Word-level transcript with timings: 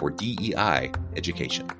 for 0.00 0.10
DEI 0.10 0.90
education. 1.14 1.70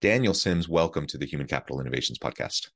Daniel 0.00 0.32
Sims, 0.32 0.68
welcome 0.68 1.08
to 1.08 1.18
the 1.18 1.26
Human 1.26 1.48
Capital 1.48 1.80
Innovations 1.80 2.18
Podcast. 2.20 2.68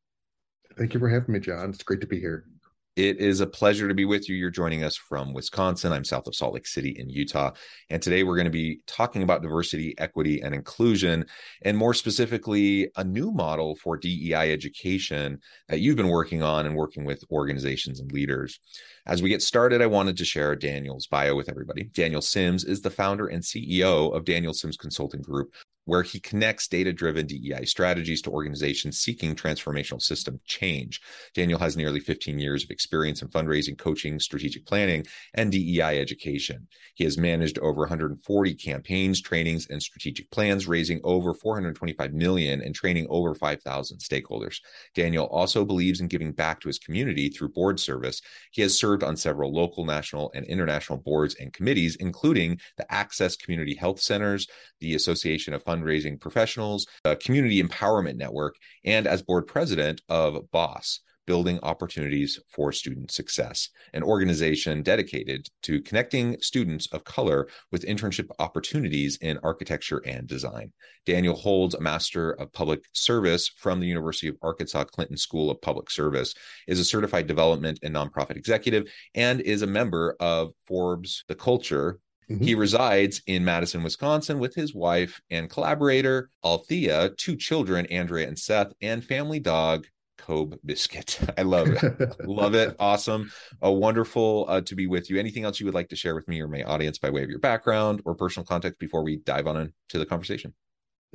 Thank 0.76 0.92
you 0.92 0.98
for 0.98 1.08
having 1.08 1.32
me, 1.32 1.38
John. 1.38 1.70
It's 1.70 1.84
great 1.84 2.00
to 2.00 2.06
be 2.08 2.18
here. 2.18 2.46
It 2.94 3.20
is 3.20 3.40
a 3.40 3.46
pleasure 3.46 3.88
to 3.88 3.94
be 3.94 4.04
with 4.04 4.28
you. 4.28 4.36
You're 4.36 4.50
joining 4.50 4.84
us 4.84 4.96
from 4.96 5.32
Wisconsin. 5.32 5.94
I'm 5.94 6.04
south 6.04 6.26
of 6.26 6.34
Salt 6.34 6.52
Lake 6.52 6.66
City 6.66 6.90
in 6.90 7.08
Utah. 7.08 7.52
And 7.88 8.02
today 8.02 8.22
we're 8.22 8.36
going 8.36 8.44
to 8.44 8.50
be 8.50 8.80
talking 8.86 9.22
about 9.22 9.40
diversity, 9.40 9.94
equity, 9.96 10.42
and 10.42 10.54
inclusion, 10.54 11.24
and 11.62 11.78
more 11.78 11.94
specifically, 11.94 12.90
a 12.96 13.02
new 13.02 13.32
model 13.32 13.76
for 13.76 13.96
DEI 13.96 14.52
education 14.52 15.40
that 15.68 15.80
you've 15.80 15.96
been 15.96 16.08
working 16.08 16.42
on 16.42 16.66
and 16.66 16.76
working 16.76 17.06
with 17.06 17.24
organizations 17.30 17.98
and 17.98 18.12
leaders. 18.12 18.60
As 19.06 19.22
we 19.22 19.30
get 19.30 19.40
started, 19.40 19.80
I 19.80 19.86
wanted 19.86 20.18
to 20.18 20.26
share 20.26 20.54
Daniel's 20.54 21.06
bio 21.06 21.34
with 21.34 21.48
everybody. 21.48 21.84
Daniel 21.84 22.20
Sims 22.20 22.62
is 22.62 22.82
the 22.82 22.90
founder 22.90 23.26
and 23.26 23.42
CEO 23.42 24.14
of 24.14 24.26
Daniel 24.26 24.52
Sims 24.52 24.76
Consulting 24.76 25.22
Group, 25.22 25.54
where 25.84 26.02
he 26.02 26.20
connects 26.20 26.68
data 26.68 26.92
driven 26.92 27.26
DEI 27.26 27.64
strategies 27.64 28.22
to 28.22 28.30
organizations 28.30 28.98
seeking 28.98 29.34
transformational 29.34 30.00
system 30.00 30.40
change. 30.46 31.00
Daniel 31.34 31.58
has 31.58 31.76
nearly 31.76 32.00
15 32.00 32.38
years 32.38 32.64
of 32.64 32.70
experience 32.70 33.22
in 33.22 33.28
fundraising, 33.28 33.76
coaching, 33.76 34.18
strategic 34.20 34.64
planning, 34.66 35.04
and 35.34 35.50
DEI 35.50 36.00
education. 36.00 36.68
He 36.94 37.04
has 37.04 37.18
managed 37.18 37.58
over 37.58 37.80
140 37.80 38.54
campaigns, 38.54 39.20
trainings, 39.20 39.66
and 39.68 39.82
strategic 39.82 40.30
plans, 40.30 40.68
raising 40.68 41.00
over 41.02 41.34
425 41.34 42.12
million 42.12 42.62
and 42.62 42.74
training 42.74 43.06
over 43.10 43.34
5,000 43.34 43.98
stakeholders. 43.98 44.56
Daniel 44.94 45.26
also 45.26 45.64
believes 45.64 46.00
in 46.00 46.08
giving 46.08 46.32
back 46.32 46.60
to 46.60 46.68
his 46.68 46.78
community 46.78 47.28
through 47.28 47.48
board 47.48 47.80
service. 47.80 48.20
He 48.52 48.62
has 48.62 48.78
served 48.78 49.02
on 49.02 49.16
several 49.16 49.52
local, 49.52 49.84
national, 49.84 50.30
and 50.34 50.46
international 50.46 50.98
boards 50.98 51.34
and 51.40 51.52
committees, 51.52 51.96
including 51.96 52.60
the 52.76 52.92
Access 52.92 53.36
Community 53.36 53.74
Health 53.74 54.00
Centers, 54.00 54.46
the 54.80 54.94
Association 54.94 55.54
of 55.54 55.64
fundraising 55.72 56.20
professionals, 56.20 56.86
a 57.04 57.16
community 57.16 57.62
empowerment 57.62 58.16
network, 58.16 58.56
and 58.84 59.06
as 59.06 59.22
board 59.22 59.46
president 59.46 60.00
of 60.08 60.50
BOSS, 60.50 61.00
Building 61.26 61.60
Opportunities 61.62 62.40
for 62.48 62.72
Student 62.72 63.12
Success, 63.12 63.68
an 63.94 64.02
organization 64.02 64.82
dedicated 64.82 65.46
to 65.62 65.80
connecting 65.80 66.36
students 66.40 66.88
of 66.92 67.04
color 67.04 67.48
with 67.70 67.84
internship 67.84 68.28
opportunities 68.40 69.18
in 69.20 69.38
architecture 69.44 70.02
and 70.04 70.26
design. 70.26 70.72
Daniel 71.06 71.36
holds 71.36 71.74
a 71.74 71.80
Master 71.80 72.32
of 72.32 72.52
Public 72.52 72.82
Service 72.92 73.48
from 73.48 73.78
the 73.78 73.86
University 73.86 74.28
of 74.28 74.36
Arkansas 74.42 74.84
Clinton 74.84 75.16
School 75.16 75.50
of 75.50 75.60
Public 75.60 75.90
Service, 75.90 76.34
is 76.66 76.80
a 76.80 76.84
certified 76.84 77.28
development 77.28 77.78
and 77.84 77.94
nonprofit 77.94 78.36
executive, 78.36 78.90
and 79.14 79.40
is 79.40 79.62
a 79.62 79.66
member 79.66 80.16
of 80.18 80.52
Forbes 80.66 81.24
The 81.28 81.36
Culture 81.36 82.00
Mm-hmm. 82.30 82.44
He 82.44 82.54
resides 82.54 83.22
in 83.26 83.44
Madison, 83.44 83.82
Wisconsin 83.82 84.38
with 84.38 84.54
his 84.54 84.74
wife 84.74 85.20
and 85.30 85.50
collaborator, 85.50 86.30
Althea, 86.44 87.10
two 87.16 87.36
children, 87.36 87.86
Andrea 87.86 88.28
and 88.28 88.38
Seth, 88.38 88.72
and 88.80 89.04
family 89.04 89.40
dog, 89.40 89.86
Kobe 90.18 90.56
Biscuit. 90.64 91.18
I 91.38 91.42
love 91.42 91.68
it. 91.68 92.20
love 92.24 92.54
it. 92.54 92.76
Awesome. 92.78 93.30
A 93.60 93.70
wonderful 93.70 94.46
uh, 94.48 94.60
to 94.62 94.74
be 94.74 94.86
with 94.86 95.10
you. 95.10 95.18
Anything 95.18 95.44
else 95.44 95.58
you 95.58 95.66
would 95.66 95.74
like 95.74 95.88
to 95.88 95.96
share 95.96 96.14
with 96.14 96.28
me 96.28 96.40
or 96.40 96.48
my 96.48 96.62
audience 96.62 96.98
by 96.98 97.10
way 97.10 97.22
of 97.22 97.30
your 97.30 97.40
background 97.40 98.02
or 98.04 98.14
personal 98.14 98.46
context 98.46 98.78
before 98.78 99.02
we 99.02 99.16
dive 99.16 99.46
on 99.46 99.56
into 99.56 99.98
the 99.98 100.06
conversation? 100.06 100.54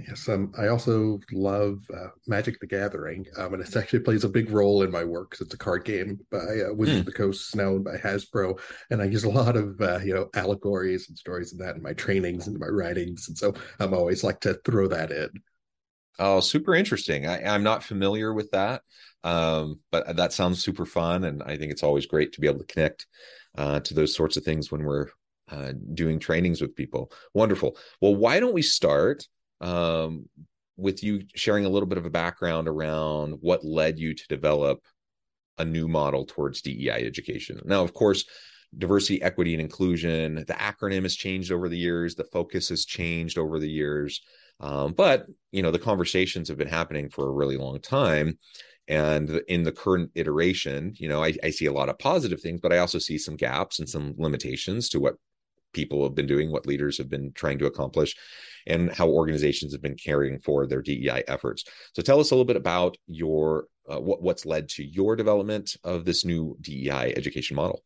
Yes, 0.05 0.29
um, 0.29 0.51
I 0.55 0.67
also 0.67 1.19
love 1.31 1.79
uh, 1.91 2.09
Magic 2.27 2.59
the 2.59 2.67
Gathering, 2.67 3.25
um, 3.35 3.55
and 3.55 3.63
it 3.63 3.75
actually 3.75 4.01
plays 4.01 4.23
a 4.23 4.29
big 4.29 4.51
role 4.51 4.83
in 4.83 4.91
my 4.91 5.03
work 5.03 5.31
because 5.31 5.47
it's 5.47 5.55
a 5.55 5.57
card 5.57 5.85
game 5.85 6.19
by 6.29 6.37
uh, 6.37 6.73
Wizards 6.73 6.97
mm. 6.97 6.99
of 6.99 7.05
the 7.05 7.11
Coast, 7.13 7.55
now 7.55 7.69
owned 7.69 7.83
by 7.83 7.97
Hasbro, 7.97 8.59
and 8.91 9.01
I 9.01 9.05
use 9.05 9.23
a 9.23 9.29
lot 9.29 9.57
of 9.57 9.81
uh, 9.81 9.97
you 10.03 10.13
know 10.13 10.29
allegories 10.35 11.09
and 11.09 11.17
stories 11.17 11.51
and 11.51 11.61
that 11.61 11.77
in 11.77 11.81
my 11.81 11.93
trainings 11.93 12.45
and 12.45 12.59
my 12.59 12.67
writings, 12.67 13.27
and 13.27 13.35
so 13.35 13.55
I'm 13.79 13.95
always 13.95 14.23
like 14.23 14.39
to 14.41 14.53
throw 14.63 14.87
that 14.87 15.11
in. 15.11 15.29
Oh, 16.19 16.41
super 16.41 16.75
interesting. 16.75 17.25
I, 17.25 17.55
am 17.55 17.63
not 17.63 17.83
familiar 17.83 18.33
with 18.33 18.51
that, 18.51 18.83
um, 19.23 19.79
but 19.91 20.15
that 20.15 20.31
sounds 20.31 20.63
super 20.63 20.85
fun, 20.85 21.23
and 21.23 21.41
I 21.41 21.57
think 21.57 21.71
it's 21.71 21.83
always 21.83 22.05
great 22.05 22.33
to 22.33 22.41
be 22.41 22.47
able 22.47 22.59
to 22.59 22.65
connect 22.65 23.07
uh, 23.57 23.79
to 23.79 23.95
those 23.95 24.15
sorts 24.15 24.37
of 24.37 24.43
things 24.43 24.71
when 24.71 24.83
we're 24.83 25.07
uh, 25.49 25.73
doing 25.95 26.19
trainings 26.19 26.61
with 26.61 26.75
people. 26.75 27.11
Wonderful. 27.33 27.77
Well, 27.99 28.15
why 28.15 28.39
don't 28.39 28.53
we 28.53 28.61
start? 28.61 29.27
Um, 29.61 30.27
with 30.75 31.03
you 31.03 31.23
sharing 31.35 31.65
a 31.65 31.69
little 31.69 31.87
bit 31.87 31.97
of 31.97 32.05
a 32.05 32.09
background 32.09 32.67
around 32.67 33.37
what 33.41 33.65
led 33.65 33.97
you 33.97 34.13
to 34.13 34.27
develop 34.27 34.79
a 35.57 35.65
new 35.65 35.87
model 35.87 36.25
towards 36.25 36.61
DEI 36.61 37.05
education. 37.05 37.59
Now, 37.65 37.83
of 37.83 37.93
course, 37.93 38.25
diversity, 38.77 39.21
equity, 39.21 39.53
and 39.53 39.61
inclusion, 39.61 40.35
the 40.35 40.53
acronym 40.53 41.03
has 41.03 41.15
changed 41.15 41.51
over 41.51 41.69
the 41.69 41.77
years, 41.77 42.15
the 42.15 42.25
focus 42.25 42.69
has 42.69 42.85
changed 42.85 43.37
over 43.37 43.59
the 43.59 43.69
years. 43.69 44.21
Um, 44.59 44.93
but 44.93 45.25
you 45.51 45.61
know, 45.61 45.71
the 45.71 45.79
conversations 45.79 46.47
have 46.49 46.57
been 46.57 46.67
happening 46.67 47.09
for 47.09 47.27
a 47.27 47.33
really 47.33 47.57
long 47.57 47.79
time. 47.79 48.37
And 48.87 49.41
in 49.47 49.63
the 49.63 49.71
current 49.71 50.11
iteration, 50.15 50.93
you 50.95 51.09
know, 51.09 51.23
I, 51.23 51.33
I 51.43 51.49
see 51.49 51.65
a 51.65 51.73
lot 51.73 51.89
of 51.89 51.99
positive 51.99 52.39
things, 52.39 52.61
but 52.61 52.71
I 52.71 52.77
also 52.77 52.99
see 52.99 53.17
some 53.17 53.35
gaps 53.35 53.79
and 53.79 53.89
some 53.89 54.13
limitations 54.17 54.89
to 54.89 54.99
what 54.99 55.15
people 55.73 56.03
have 56.03 56.15
been 56.15 56.27
doing, 56.27 56.51
what 56.51 56.65
leaders 56.65 56.97
have 56.97 57.09
been 57.09 57.31
trying 57.33 57.59
to 57.59 57.65
accomplish, 57.65 58.15
and 58.65 58.91
how 58.91 59.07
organizations 59.07 59.71
have 59.73 59.81
been 59.81 59.95
carrying 59.95 60.39
forward 60.39 60.69
their 60.69 60.81
DEI 60.81 61.23
efforts. 61.27 61.63
So 61.93 62.01
tell 62.01 62.19
us 62.19 62.31
a 62.31 62.35
little 62.35 62.45
bit 62.45 62.57
about 62.57 62.97
your 63.07 63.67
uh, 63.89 63.99
what, 63.99 64.21
what's 64.21 64.45
led 64.45 64.67
to 64.67 64.83
your 64.83 65.15
development 65.15 65.75
of 65.83 66.03
this 66.03 66.25
new 66.25 66.57
DEI 66.61 67.13
education 67.15 67.55
model. 67.55 67.83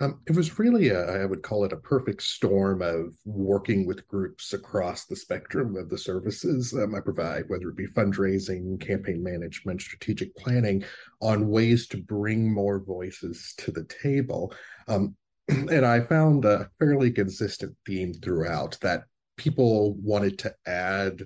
Um, 0.00 0.20
it 0.26 0.34
was 0.34 0.58
really, 0.58 0.88
a, 0.88 1.22
I 1.22 1.24
would 1.24 1.42
call 1.42 1.64
it 1.64 1.72
a 1.72 1.76
perfect 1.76 2.22
storm 2.22 2.82
of 2.82 3.14
working 3.24 3.86
with 3.86 4.08
groups 4.08 4.52
across 4.52 5.04
the 5.04 5.14
spectrum 5.14 5.76
of 5.76 5.88
the 5.88 5.96
services 5.96 6.74
um, 6.74 6.96
I 6.96 7.00
provide, 7.00 7.44
whether 7.46 7.68
it 7.68 7.76
be 7.76 7.86
fundraising, 7.86 8.80
campaign 8.80 9.22
management, 9.22 9.80
strategic 9.80 10.34
planning, 10.34 10.84
on 11.22 11.48
ways 11.48 11.86
to 11.88 11.98
bring 11.98 12.52
more 12.52 12.80
voices 12.80 13.54
to 13.58 13.70
the 13.70 13.84
table. 14.02 14.52
Um, 14.88 15.14
and 15.48 15.84
I 15.84 16.00
found 16.00 16.44
a 16.44 16.68
fairly 16.78 17.10
consistent 17.10 17.76
theme 17.86 18.14
throughout 18.14 18.78
that 18.80 19.04
people 19.36 19.94
wanted 19.94 20.38
to 20.40 20.54
add 20.66 21.22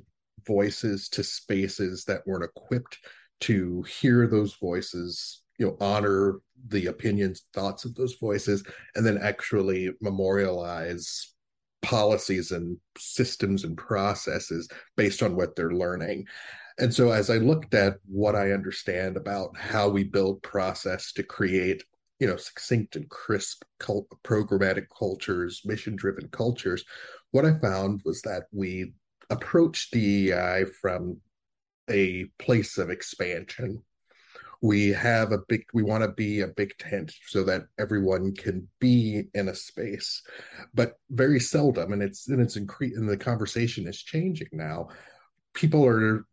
voices 0.47 1.09
to 1.11 1.23
spaces 1.23 2.05
that 2.05 2.27
weren't 2.27 2.45
equipped 2.57 2.99
to 3.41 3.83
hear 3.83 4.27
those 4.27 4.55
voices 4.55 5.43
you 5.59 5.67
know 5.67 5.77
honor 5.81 6.41
the 6.69 6.87
opinions 6.87 7.45
thoughts 7.53 7.85
of 7.85 7.95
those 7.95 8.15
voices 8.15 8.65
and 8.95 9.05
then 9.05 9.19
actually 9.19 9.91
memorialize 10.01 11.35
policies 11.83 12.53
and 12.53 12.77
systems 12.97 13.65
and 13.65 13.77
processes 13.77 14.69
based 14.97 15.23
on 15.23 15.37
what 15.37 15.55
they're 15.55 15.73
learning. 15.73 16.27
And 16.79 16.93
so, 16.95 17.11
as 17.11 17.31
I 17.31 17.37
looked 17.37 17.75
at 17.75 17.97
what 18.07 18.37
I 18.37 18.53
understand 18.53 19.17
about 19.17 19.57
how 19.57 19.89
we 19.89 20.05
build 20.05 20.43
process 20.43 21.13
to 21.15 21.23
create, 21.23 21.83
you 22.19 22.27
know, 22.27 22.37
succinct 22.37 22.97
and 22.97 23.09
crisp 23.09 23.63
cult- 23.79 24.09
programmatic 24.25 24.87
cultures, 24.97 25.63
mission-driven 25.65 26.29
cultures, 26.29 26.85
what 27.31 27.45
I 27.45 27.59
found 27.59 28.03
was 28.05 28.23
that 28.23 28.45
we 28.53 28.93
approach 29.31 29.91
DEI 29.91 30.65
from 30.81 31.19
a 31.91 32.25
place 32.39 32.79
of 32.79 32.91
expansion. 32.91 33.83
We 34.61 34.89
have 34.89 35.31
a 35.31 35.39
big 35.49 35.65
we 35.73 35.85
want 35.85 36.03
to 36.03 36.09
be 36.09 36.41
a 36.41 36.49
big 36.49 36.77
tent 36.79 37.13
so 37.27 37.45
that 37.45 37.67
everyone 37.79 38.35
can 38.35 38.69
be 38.81 39.25
in 39.35 39.49
a 39.49 39.55
space 39.55 40.21
but 40.75 40.95
very 41.11 41.39
seldom 41.39 41.93
and 41.93 42.03
it's 42.03 42.29
and 42.29 42.41
it's 42.41 42.59
incre- 42.59 42.97
and 42.97 43.09
the 43.09 43.17
conversation 43.17 43.87
is 43.87 44.03
changing 44.03 44.49
now. 44.53 44.89
People 45.55 45.87
are 45.87 46.27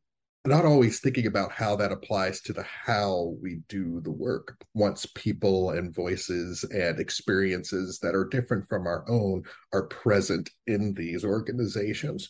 not 0.46 0.66
always 0.66 1.00
thinking 1.00 1.28
about 1.28 1.52
how 1.52 1.76
that 1.76 1.92
applies 1.92 2.42
to 2.42 2.54
the 2.54 2.64
how 2.64 3.36
we 3.42 3.62
do 3.68 4.02
the 4.02 4.12
work 4.12 4.58
once 4.74 5.06
people 5.16 5.72
and 5.72 5.94
voices 5.94 6.64
and 6.66 7.00
experiences 7.00 8.00
that 8.00 8.16
are 8.16 8.26
different 8.26 8.68
from 8.70 8.88
our 8.88 9.04
own 9.10 9.44
are 9.74 9.88
present 9.88 10.50
in 10.68 10.94
these 10.94 11.26
organizations 11.26 12.30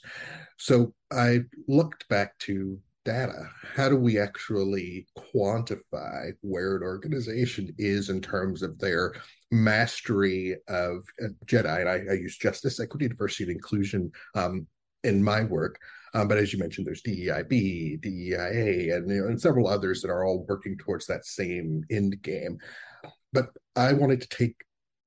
so 0.58 0.94
i 1.12 1.40
looked 1.68 2.08
back 2.10 2.38
to 2.40 2.80
data? 3.06 3.48
How 3.76 3.88
do 3.88 3.96
we 3.96 4.20
actually 4.20 5.08
quantify 5.18 6.32
where 6.42 6.76
an 6.76 6.84
organization 6.84 7.74
is 7.78 8.10
in 8.10 8.20
terms 8.20 8.64
of 8.64 8.78
their 8.80 9.14
mastery 9.52 10.56
of 10.68 11.06
uh, 11.24 11.28
JEDI? 11.46 11.82
And 11.82 11.90
I, 11.90 12.12
I, 12.12 12.16
use 12.16 12.36
justice, 12.36 12.80
equity, 12.80 13.08
diversity, 13.08 13.44
and 13.44 13.52
inclusion 13.52 14.12
um, 14.34 14.68
in 15.04 15.24
my 15.24 15.44
work. 15.44 15.80
Um, 16.16 16.30
but 16.30 16.38
as 16.38 16.54
you 16.54 16.60
mentioned, 16.60 16.88
there's 16.88 17.02
DEIB, 17.02 18.02
DEIA, 18.02 18.96
and, 18.96 19.10
you 19.10 19.22
know, 19.22 19.28
and 19.28 19.40
several 19.40 19.68
others 19.68 20.02
that 20.02 20.10
are 20.10 20.24
all 20.24 20.46
working 20.48 20.78
towards 20.78 21.06
that 21.08 21.26
same 21.26 21.84
end 21.92 22.22
game. 22.22 22.58
But 23.34 23.50
I 23.76 23.92
wanted 23.92 24.22
to 24.22 24.30
take 24.30 24.56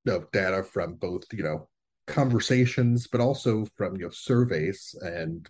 you 0.04 0.12
know, 0.12 0.26
data 0.32 0.62
from 0.62 0.96
both, 0.96 1.24
you 1.32 1.42
know, 1.42 1.66
conversations, 2.06 3.06
but 3.06 3.22
also 3.22 3.66
from 3.76 3.96
you 3.96 4.04
know 4.04 4.10
surveys 4.10 4.94
and 5.00 5.48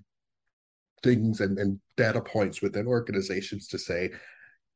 things 1.02 1.40
and, 1.40 1.58
and 1.58 1.80
data 1.96 2.20
points 2.20 2.62
within 2.62 2.86
organizations 2.86 3.66
to 3.68 3.78
say 3.78 4.10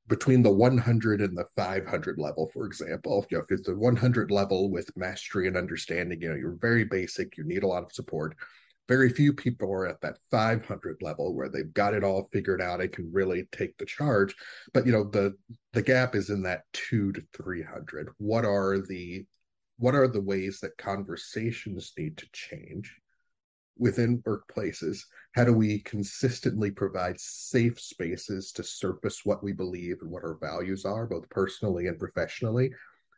between 0.08 0.42
the 0.42 0.50
100 0.50 1.20
and 1.20 1.36
the 1.38 1.46
500 1.56 2.18
level, 2.18 2.50
for 2.52 2.66
example, 2.66 3.24
you 3.30 3.36
know, 3.38 3.44
if 3.44 3.50
it's 3.52 3.68
the 3.68 3.76
100 3.76 4.32
level 4.32 4.68
with 4.68 4.96
mastery 4.96 5.46
and 5.46 5.56
understanding, 5.56 6.20
you 6.20 6.28
know, 6.28 6.34
you're 6.34 6.58
very 6.60 6.84
basic, 6.84 7.36
you 7.36 7.44
need 7.44 7.62
a 7.62 7.68
lot 7.68 7.84
of 7.84 7.92
support. 7.92 8.34
Very 8.88 9.10
few 9.10 9.32
people 9.32 9.72
are 9.72 9.86
at 9.86 10.00
that 10.00 10.18
500 10.30 10.96
level 11.00 11.34
where 11.34 11.48
they've 11.48 11.72
got 11.72 11.94
it 11.94 12.04
all 12.04 12.28
figured 12.32 12.60
out 12.60 12.80
and 12.80 12.92
can 12.92 13.10
really 13.12 13.44
take 13.52 13.76
the 13.78 13.86
charge. 13.86 14.34
But 14.74 14.86
you 14.86 14.92
know, 14.92 15.04
the 15.04 15.34
the 15.72 15.82
gap 15.82 16.14
is 16.14 16.30
in 16.30 16.42
that 16.42 16.64
two 16.72 17.12
to 17.12 17.22
300. 17.32 18.10
What 18.18 18.44
are 18.44 18.78
the 18.80 19.24
what 19.78 19.94
are 19.94 20.08
the 20.08 20.20
ways 20.20 20.60
that 20.60 20.76
conversations 20.76 21.92
need 21.96 22.16
to 22.18 22.26
change? 22.32 22.96
within 23.78 24.22
workplaces? 24.22 25.00
How 25.32 25.44
do 25.44 25.52
we 25.52 25.80
consistently 25.80 26.70
provide 26.70 27.18
safe 27.18 27.80
spaces 27.80 28.52
to 28.52 28.62
surface 28.62 29.24
what 29.24 29.42
we 29.42 29.52
believe 29.52 29.96
and 30.00 30.10
what 30.10 30.24
our 30.24 30.38
values 30.40 30.84
are, 30.84 31.06
both 31.06 31.28
personally 31.30 31.86
and 31.86 31.98
professionally? 31.98 32.70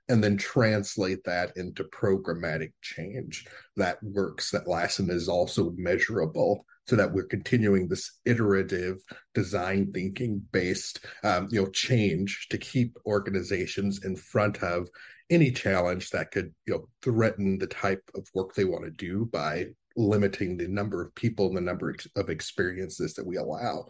And 0.08 0.22
then 0.22 0.36
translate 0.36 1.24
that 1.24 1.56
into 1.56 1.84
programmatic 1.84 2.72
change 2.82 3.46
that 3.76 4.02
works, 4.02 4.50
that 4.50 4.68
lasts, 4.68 4.98
and 4.98 5.10
is 5.10 5.28
also 5.28 5.72
measurable, 5.76 6.66
so 6.86 6.96
that 6.96 7.10
we're 7.10 7.26
continuing 7.26 7.88
this 7.88 8.18
iterative 8.26 8.98
design 9.32 9.90
thinking 9.92 10.42
based, 10.52 11.06
um, 11.22 11.48
you 11.50 11.62
know, 11.62 11.70
change 11.70 12.48
to 12.50 12.58
keep 12.58 12.98
organizations 13.06 14.04
in 14.04 14.14
front 14.14 14.62
of 14.62 14.88
any 15.30 15.50
challenge 15.50 16.10
that 16.10 16.30
could 16.30 16.52
you 16.66 16.74
know 16.74 16.88
threaten 17.02 17.58
the 17.58 17.66
type 17.66 18.02
of 18.14 18.28
work 18.34 18.54
they 18.54 18.64
want 18.64 18.84
to 18.84 18.90
do 18.90 19.26
by 19.32 19.66
limiting 19.96 20.56
the 20.56 20.68
number 20.68 21.02
of 21.02 21.14
people 21.14 21.48
and 21.48 21.56
the 21.56 21.60
number 21.60 21.94
of 22.16 22.28
experiences 22.28 23.14
that 23.14 23.26
we 23.26 23.36
allow. 23.36 23.86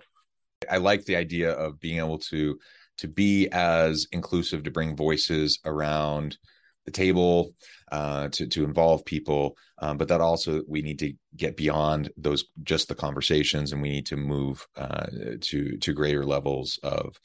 I 0.70 0.76
like 0.76 1.04
the 1.04 1.16
idea 1.16 1.52
of 1.52 1.80
being 1.80 1.98
able 1.98 2.18
to 2.18 2.58
to 2.98 3.08
be 3.08 3.48
as 3.50 4.06
inclusive 4.12 4.62
to 4.64 4.70
bring 4.70 4.96
voices 4.96 5.58
around 5.64 6.38
the 6.84 6.90
table 6.90 7.54
uh, 7.90 8.28
to 8.28 8.46
to 8.46 8.64
involve 8.64 9.04
people, 9.04 9.56
um, 9.78 9.96
but 9.96 10.08
that 10.08 10.20
also 10.20 10.62
we 10.68 10.82
need 10.82 10.98
to 10.98 11.14
get 11.36 11.56
beyond 11.56 12.10
those 12.16 12.44
just 12.62 12.88
the 12.88 12.94
conversations, 12.94 13.72
and 13.72 13.80
we 13.80 13.90
need 13.90 14.06
to 14.06 14.16
move 14.16 14.66
uh, 14.76 15.06
to 15.40 15.76
to 15.78 15.92
greater 15.92 16.24
levels 16.24 16.78
of 16.82 17.16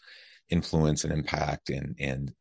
influence 0.49 1.03
and 1.03 1.13
impact 1.13 1.69
and 1.69 1.95
and 1.99 2.33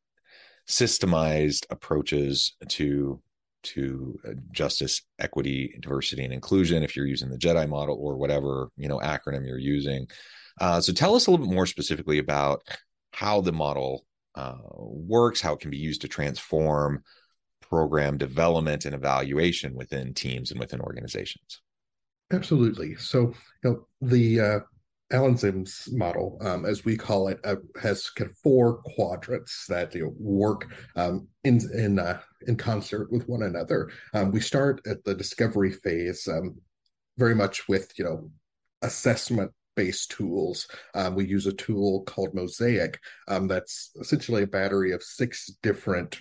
systemized 0.69 1.67
approaches 1.71 2.55
to 2.69 3.21
to 3.65 4.19
uh, 4.27 4.33
justice, 4.53 5.03
equity, 5.19 5.77
diversity, 5.81 6.25
and 6.25 6.33
inclusion. 6.33 6.83
If 6.83 6.97
you're 6.97 7.07
using 7.07 7.31
the 7.31 7.39
JEDI 7.39 7.69
model 7.69 7.97
or 8.01 8.17
whatever 8.17 8.69
you 8.77 8.89
know 8.89 8.99
acronym 8.99 9.47
you're 9.47 9.59
using, 9.59 10.07
uh, 10.61 10.81
so 10.81 10.93
tell 10.93 11.15
us 11.15 11.27
a 11.27 11.31
little 11.31 11.47
bit 11.47 11.55
more 11.55 11.67
specifically 11.67 12.19
about 12.19 12.63
how 13.19 13.41
the 13.41 13.51
model 13.51 14.07
uh, 14.37 14.55
works, 14.77 15.41
how 15.41 15.55
it 15.55 15.59
can 15.59 15.71
be 15.71 15.77
used 15.77 16.01
to 16.03 16.07
transform 16.07 17.03
program 17.61 18.17
development 18.17 18.85
and 18.85 18.95
evaluation 18.95 19.75
within 19.75 20.15
teams 20.15 20.53
and 20.53 20.61
within 20.61 20.81
organizations. 20.81 21.61
Absolutely. 22.33 22.95
So, 22.95 23.35
you 23.65 23.71
know, 23.71 23.87
the 24.01 24.41
uh, 24.41 24.59
Daniel 25.11 25.37
Sims 25.37 25.89
model, 25.91 26.39
um, 26.43 26.65
as 26.65 26.85
we 26.85 26.97
call 26.97 27.27
it, 27.27 27.41
uh, 27.43 27.57
has 27.83 28.09
kind 28.09 28.31
of 28.31 28.37
four 28.39 28.83
quadrants 28.95 29.67
that 29.69 29.93
you 29.97 30.05
know, 30.05 30.15
work 30.21 30.71
um, 30.95 31.27
in 31.43 31.61
in 31.75 31.99
uh, 31.99 32.21
in 32.47 32.57
concert 32.57 33.11
with 33.11 33.29
one 33.29 33.43
another. 33.43 33.91
Um, 34.15 34.31
we 34.31 34.41
start 34.41 34.81
at 34.87 35.03
the 35.03 35.17
discovery 35.17 35.73
phase, 35.73 36.29
um, 36.29 36.55
very 37.17 37.35
much 37.35 37.67
with 37.67 37.91
you 37.99 38.05
know 38.05 38.31
assessment 38.83 39.51
based 39.79 40.11
tools. 40.11 40.67
Um, 40.97 41.15
we 41.15 41.25
use 41.25 41.47
a 41.47 41.53
tool 41.53 42.03
called 42.03 42.35
Mosaic 42.35 42.99
um, 43.29 43.47
that's 43.47 43.93
essentially 44.01 44.43
a 44.43 44.47
battery 44.49 44.91
of 44.91 45.05
six 45.05 45.47
different 45.63 46.19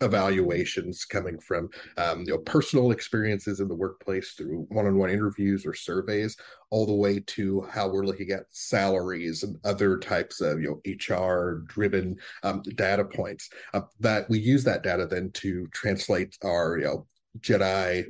evaluations 0.00 1.04
coming 1.04 1.38
from 1.38 1.68
um, 1.96 2.20
you 2.20 2.32
know 2.32 2.38
personal 2.38 2.90
experiences 2.90 3.60
in 3.60 3.68
the 3.68 3.74
workplace 3.74 4.32
through 4.32 4.66
one-on-one 4.68 5.10
interviews 5.10 5.64
or 5.64 5.72
surveys 5.74 6.36
all 6.70 6.84
the 6.84 6.92
way 6.92 7.20
to 7.20 7.62
how 7.70 7.88
we're 7.88 8.04
looking 8.04 8.30
at 8.30 8.44
salaries 8.50 9.42
and 9.44 9.56
other 9.64 9.98
types 9.98 10.40
of 10.40 10.60
you 10.60 10.68
know 10.68 11.16
hr 11.16 11.62
driven 11.66 12.16
um, 12.42 12.62
data 12.74 13.04
points 13.04 13.48
uh, 13.72 13.82
that 14.00 14.28
we 14.28 14.38
use 14.38 14.64
that 14.64 14.82
data 14.82 15.06
then 15.06 15.30
to 15.32 15.66
translate 15.68 16.36
our 16.44 16.78
you 16.78 16.84
know 16.84 17.06
jedi 17.38 18.04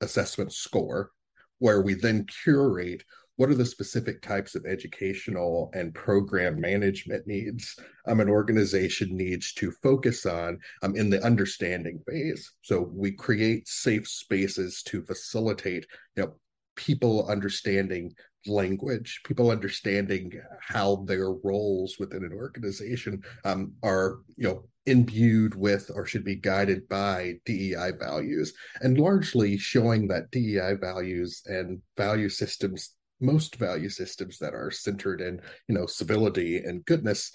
assessment 0.00 0.52
score 0.52 1.10
where 1.58 1.80
we 1.80 1.94
then 1.94 2.26
curate 2.44 3.04
what 3.36 3.48
are 3.48 3.54
the 3.54 3.64
specific 3.64 4.20
types 4.22 4.54
of 4.54 4.66
educational 4.66 5.70
and 5.74 5.94
program 5.94 6.60
management 6.60 7.26
needs 7.26 7.76
um, 8.06 8.20
an 8.20 8.28
organization 8.28 9.16
needs 9.16 9.52
to 9.54 9.70
focus 9.82 10.26
on 10.26 10.58
um, 10.82 10.94
in 10.96 11.08
the 11.08 11.22
understanding 11.24 12.00
phase? 12.06 12.52
So 12.62 12.90
we 12.92 13.12
create 13.12 13.66
safe 13.68 14.06
spaces 14.06 14.82
to 14.84 15.02
facilitate 15.02 15.86
you 16.16 16.24
know 16.24 16.34
people 16.76 17.28
understanding 17.28 18.12
language 18.46 19.20
people 19.24 19.50
understanding 19.50 20.32
how 20.60 21.04
their 21.06 21.30
roles 21.44 21.96
within 21.98 22.24
an 22.24 22.32
organization 22.32 23.22
um, 23.44 23.72
are 23.82 24.18
you 24.36 24.48
know 24.48 24.64
imbued 24.86 25.54
with 25.54 25.90
or 25.94 26.04
should 26.04 26.24
be 26.24 26.34
guided 26.34 26.88
by 26.88 27.34
DEI 27.44 27.92
values 28.00 28.52
and 28.80 28.98
largely 28.98 29.56
showing 29.56 30.08
that 30.08 30.30
DEI 30.32 30.74
values 30.80 31.42
and 31.46 31.80
value 31.96 32.28
systems 32.28 32.94
most 33.22 33.56
value 33.56 33.88
systems 33.88 34.38
that 34.38 34.54
are 34.54 34.70
centered 34.70 35.20
in 35.20 35.40
you 35.68 35.74
know 35.74 35.86
civility 35.86 36.58
and 36.58 36.84
goodness 36.84 37.32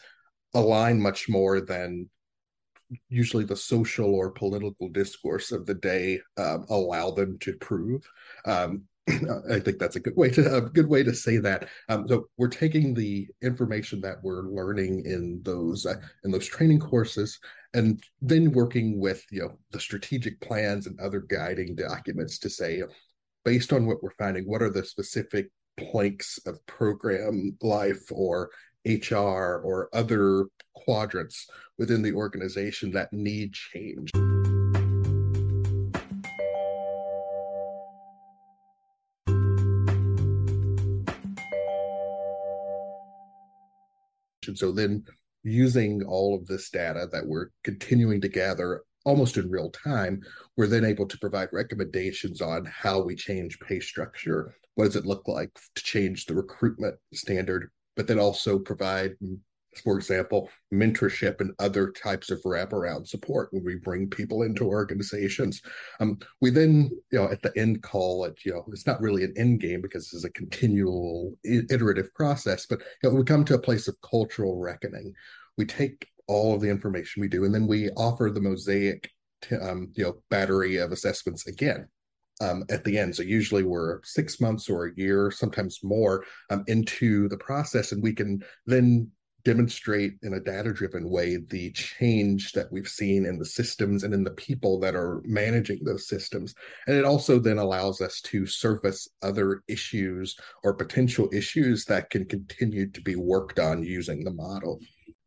align 0.53 1.01
much 1.01 1.29
more 1.29 1.62
than 1.62 2.10
usually 3.10 3.44
the 3.44 3.56
social 3.56 4.13
or 4.15 4.32
political 4.32 4.89
discourse 4.89 5.51
of 5.51 5.65
the 5.65 5.74
day 5.74 6.20
um, 6.38 6.65
allow 6.70 7.12
them 7.12 7.38
to 7.39 7.53
prove 7.58 8.08
um, 8.46 8.84
I 9.50 9.60
think 9.60 9.79
that's 9.79 9.96
a 9.96 10.01
good 10.01 10.17
way 10.17 10.29
to 10.32 10.56
a 10.58 10.62
good 10.62 10.89
way 10.89 11.01
to 11.03 11.13
say 11.13 11.38
that. 11.38 11.70
Um, 11.88 12.08
so 12.10 12.25
we're 12.38 12.50
taking 12.50 12.94
the 12.94 13.27
information 13.41 14.01
that 14.01 14.17
we're 14.22 14.44
learning 14.44 15.06
in 15.06 15.41
those 15.44 15.86
uh, 15.86 15.96
in 16.25 16.32
those 16.32 16.48
training 16.48 16.79
courses, 16.79 17.39
and 17.74 18.03
then 18.22 18.51
working 18.51 19.00
with 19.00 19.24
you 19.32 19.44
know 19.44 19.58
the 19.72 19.79
strategic 19.79 20.41
plans 20.41 20.88
and 20.88 21.00
other 21.00 21.22
guiding 21.22 21.75
documents 21.75 22.38
to 22.39 22.50
say, 22.50 22.84
based 23.46 23.72
on 23.72 23.86
what 23.86 24.03
we're 24.03 24.12
finding, 24.12 24.44
what 24.44 24.62
are 24.62 24.70
the 24.70 24.84
specific 24.84 25.50
planks 25.77 26.39
of 26.46 26.65
program 26.65 27.57
life 27.62 28.12
or 28.12 28.50
HR 28.86 29.62
or 29.63 29.89
other 29.93 30.46
quadrants 30.74 31.48
within 31.77 32.01
the 32.01 32.13
organization 32.13 32.91
that 32.91 33.12
need 33.13 33.53
change. 33.53 34.12
And 44.48 44.57
so 44.57 44.72
then 44.72 45.03
using 45.43 46.03
all 46.03 46.36
of 46.36 46.48
this 46.48 46.69
data 46.69 47.07
that 47.12 47.25
we're 47.25 47.50
continuing 47.63 48.22
to 48.22 48.29
gather 48.29 48.84
almost 49.05 49.38
in 49.38 49.50
real 49.50 49.69
time, 49.72 50.22
we're 50.57 50.67
then 50.67 50.84
able 50.84 51.05
to 51.07 51.17
provide 51.19 51.50
recommendations 51.53 52.41
on 52.41 52.65
how 52.65 53.01
we 53.01 53.15
change 53.15 53.60
pay 53.60 53.79
structure, 53.79 54.55
what 54.77 54.86
does 54.86 54.96
it 54.96 55.07
look 55.07 55.27
like 55.27 55.51
to 55.75 55.84
change 55.84 56.25
the 56.25 56.36
recruitment 56.36 56.96
standard? 57.12 57.72
But 57.96 58.07
then 58.07 58.19
also 58.19 58.60
provide 58.60 59.15
for 59.84 59.98
example, 59.98 60.50
mentorship 60.74 61.41
and 61.41 61.53
other 61.60 61.91
types 61.91 62.29
of 62.29 62.41
wraparound 62.43 63.07
support 63.07 63.50
when 63.51 63.63
we 63.63 63.75
bring 63.75 64.10
people 64.10 64.43
into 64.43 64.63
organizations. 64.63 65.62
Um, 66.00 66.19
we 66.41 66.50
then, 66.50 66.89
you 67.12 67.19
know, 67.19 67.29
at 67.29 67.41
the 67.41 67.55
end 67.57 67.84
call 67.84 68.25
it, 68.25 68.39
you 68.46 68.53
know, 68.53 68.65
it's 68.72 68.88
not 68.88 69.01
really 69.01 69.24
an 69.24 69.34
end 69.38 69.62
game 69.62 69.81
because 69.81 70.12
it's 70.13 70.24
a 70.24 70.29
continual 70.31 71.34
iterative 71.43 72.13
process, 72.13 72.65
but 72.65 72.79
you 73.03 73.10
know, 73.10 73.15
we 73.15 73.24
come 73.24 73.46
to 73.46 73.55
a 73.55 73.60
place 73.60 73.88
of 73.88 73.96
cultural 74.01 74.60
reckoning. 74.60 75.13
We 75.57 75.65
take 75.65 76.07
all 76.27 76.53
of 76.53 76.62
the 76.62 76.69
information 76.69 77.22
we 77.22 77.29
do, 77.29 77.46
and 77.46 77.53
then 77.53 77.67
we 77.67 77.89
offer 77.91 78.29
the 78.29 78.41
mosaic, 78.41 79.10
um, 79.62 79.91
you 79.93 80.03
know, 80.03 80.22
battery 80.29 80.77
of 80.77 80.91
assessments 80.91 81.48
again. 81.48 81.88
Um, 82.39 82.65
at 82.70 82.84
the 82.84 83.00
end. 83.00 83.15
So 83.15 83.24
usually 83.24 83.63
we're 83.63 84.00
six 84.03 84.39
months 84.39 84.70
or 84.70 84.86
a 84.86 84.91
year, 84.96 85.32
sometimes 85.32 85.79
more, 85.82 86.24
um, 86.51 86.63
into 86.67 87.27
the 87.29 87.38
process, 87.38 87.94
and 87.94 88.03
we 88.03 88.13
can 88.13 88.44
then 88.67 89.10
demonstrate 89.48 90.15
in 90.24 90.34
a 90.34 90.41
data 90.41 90.74
driven 90.74 91.10
way 91.10 91.38
the 91.38 91.72
change 91.72 92.51
that 92.51 92.70
we've 92.70 92.89
seen 92.89 93.25
in 93.25 93.39
the 93.39 93.46
systems 93.46 94.03
and 94.03 94.13
in 94.13 94.22
the 94.22 94.32
people 94.32 94.77
that 94.77 94.94
are 94.94 95.22
managing 95.24 95.79
those 95.86 96.06
systems. 96.06 96.53
And 96.86 96.98
it 96.98 97.06
also 97.06 97.39
then 97.39 97.58
allows 97.58 98.01
us 98.01 98.20
to 98.24 98.46
surface 98.46 99.08
other 99.22 99.63
issues 99.70 100.36
or 100.65 100.74
potential 100.74 101.29
issues 101.32 101.86
that 101.86 102.10
can 102.10 102.25
continue 102.25 102.91
to 102.91 103.01
be 103.01 103.15
worked 103.15 103.58
on 103.58 103.84
using 103.84 104.25
the 104.25 104.34
model. 104.34 104.82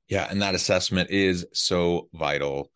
Yeah, 0.08 0.28
and 0.30 0.42
that 0.42 0.54
assessment 0.54 1.08
is 1.10 1.46
so 1.54 2.10
vital 2.12 2.70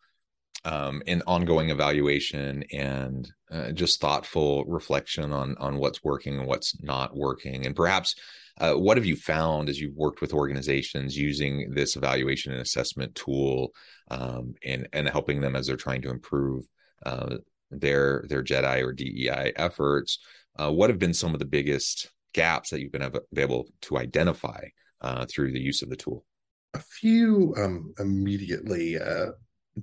um, 0.63 1.03
in 1.05 1.21
ongoing 1.27 1.69
evaluation 1.69 2.63
and 2.73 3.31
uh, 3.55 3.71
just 3.71 4.01
thoughtful 4.01 4.65
reflection 4.65 5.31
on 5.31 5.55
on 5.59 5.77
what's 5.77 6.03
working 6.03 6.39
and 6.39 6.47
what's 6.47 6.81
not 6.81 7.15
working, 7.15 7.65
and 7.65 7.75
perhaps 7.75 8.15
uh, 8.59 8.73
what 8.73 8.97
have 8.97 9.05
you 9.05 9.15
found 9.15 9.69
as 9.69 9.79
you've 9.79 9.95
worked 9.95 10.21
with 10.21 10.33
organizations 10.33 11.17
using 11.17 11.71
this 11.71 11.95
evaluation 11.95 12.51
and 12.53 12.61
assessment 12.61 13.13
tool 13.15 13.71
um, 14.11 14.55
and 14.63 14.87
and 14.93 15.07
helping 15.09 15.41
them 15.41 15.55
as 15.55 15.67
they're 15.67 15.75
trying 15.75 16.01
to 16.01 16.09
improve 16.09 16.65
uh, 17.05 17.37
their 17.71 18.23
their 18.27 18.43
JEDI 18.43 18.83
or 18.83 18.93
DEI 18.93 19.53
efforts? 19.55 20.19
Uh, 20.57 20.71
what 20.71 20.89
have 20.89 20.99
been 20.99 21.13
some 21.13 21.33
of 21.33 21.39
the 21.39 21.45
biggest 21.45 22.09
gaps 22.33 22.69
that 22.69 22.81
you've 22.81 22.91
been 22.91 23.11
able 23.37 23.67
to 23.81 23.97
identify 23.97 24.63
uh, 25.01 25.25
through 25.25 25.51
the 25.51 25.59
use 25.59 25.81
of 25.81 25.89
the 25.89 25.95
tool? 25.95 26.25
A 26.73 26.79
few 26.79 27.53
um, 27.57 27.93
immediately 27.99 28.97
uh, 28.99 29.31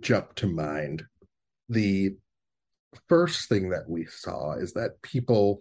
jump 0.00 0.34
to 0.36 0.46
mind. 0.46 1.04
The 1.68 2.16
first 3.08 3.48
thing 3.48 3.70
that 3.70 3.88
we 3.88 4.04
saw 4.06 4.52
is 4.52 4.72
that 4.74 5.00
people 5.02 5.60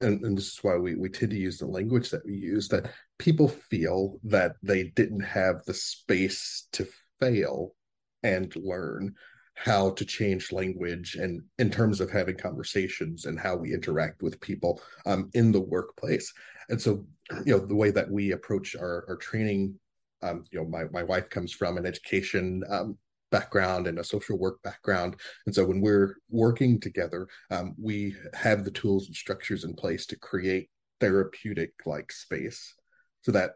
and, 0.00 0.22
and 0.24 0.36
this 0.36 0.48
is 0.48 0.58
why 0.62 0.76
we, 0.76 0.96
we 0.96 1.08
tend 1.08 1.30
to 1.30 1.38
use 1.38 1.58
the 1.58 1.66
language 1.66 2.10
that 2.10 2.26
we 2.26 2.34
use 2.34 2.68
that 2.68 2.90
people 3.18 3.48
feel 3.48 4.18
that 4.24 4.56
they 4.62 4.84
didn't 4.96 5.22
have 5.22 5.64
the 5.64 5.72
space 5.72 6.66
to 6.72 6.86
fail 7.20 7.74
and 8.22 8.54
learn 8.56 9.14
how 9.54 9.90
to 9.90 10.04
change 10.04 10.50
language 10.50 11.14
and 11.14 11.40
in 11.58 11.70
terms 11.70 12.00
of 12.00 12.10
having 12.10 12.36
conversations 12.36 13.24
and 13.24 13.38
how 13.38 13.54
we 13.54 13.72
interact 13.72 14.20
with 14.20 14.40
people 14.40 14.82
um, 15.06 15.30
in 15.34 15.52
the 15.52 15.60
workplace. 15.60 16.32
And 16.68 16.80
so 16.80 17.06
you 17.44 17.56
know 17.56 17.64
the 17.64 17.74
way 17.74 17.90
that 17.90 18.10
we 18.10 18.32
approach 18.32 18.76
our, 18.76 19.04
our 19.08 19.16
training 19.16 19.78
um, 20.22 20.44
you 20.50 20.58
know 20.58 20.66
my, 20.66 20.84
my 20.92 21.02
wife 21.02 21.30
comes 21.30 21.52
from 21.52 21.76
an 21.76 21.86
education 21.86 22.62
um, 22.68 22.98
background 23.34 23.88
and 23.88 23.98
a 23.98 24.04
social 24.04 24.38
work 24.38 24.62
background. 24.62 25.16
And 25.46 25.52
so 25.54 25.64
when 25.64 25.80
we're 25.80 26.18
working 26.30 26.78
together, 26.78 27.26
um, 27.50 27.74
we 27.76 28.14
have 28.32 28.64
the 28.64 28.70
tools 28.70 29.06
and 29.08 29.16
structures 29.16 29.64
in 29.64 29.74
place 29.74 30.06
to 30.06 30.16
create 30.16 30.70
therapeutic 31.00 31.72
like 31.84 32.12
space 32.12 32.74
so 33.22 33.32
that 33.32 33.50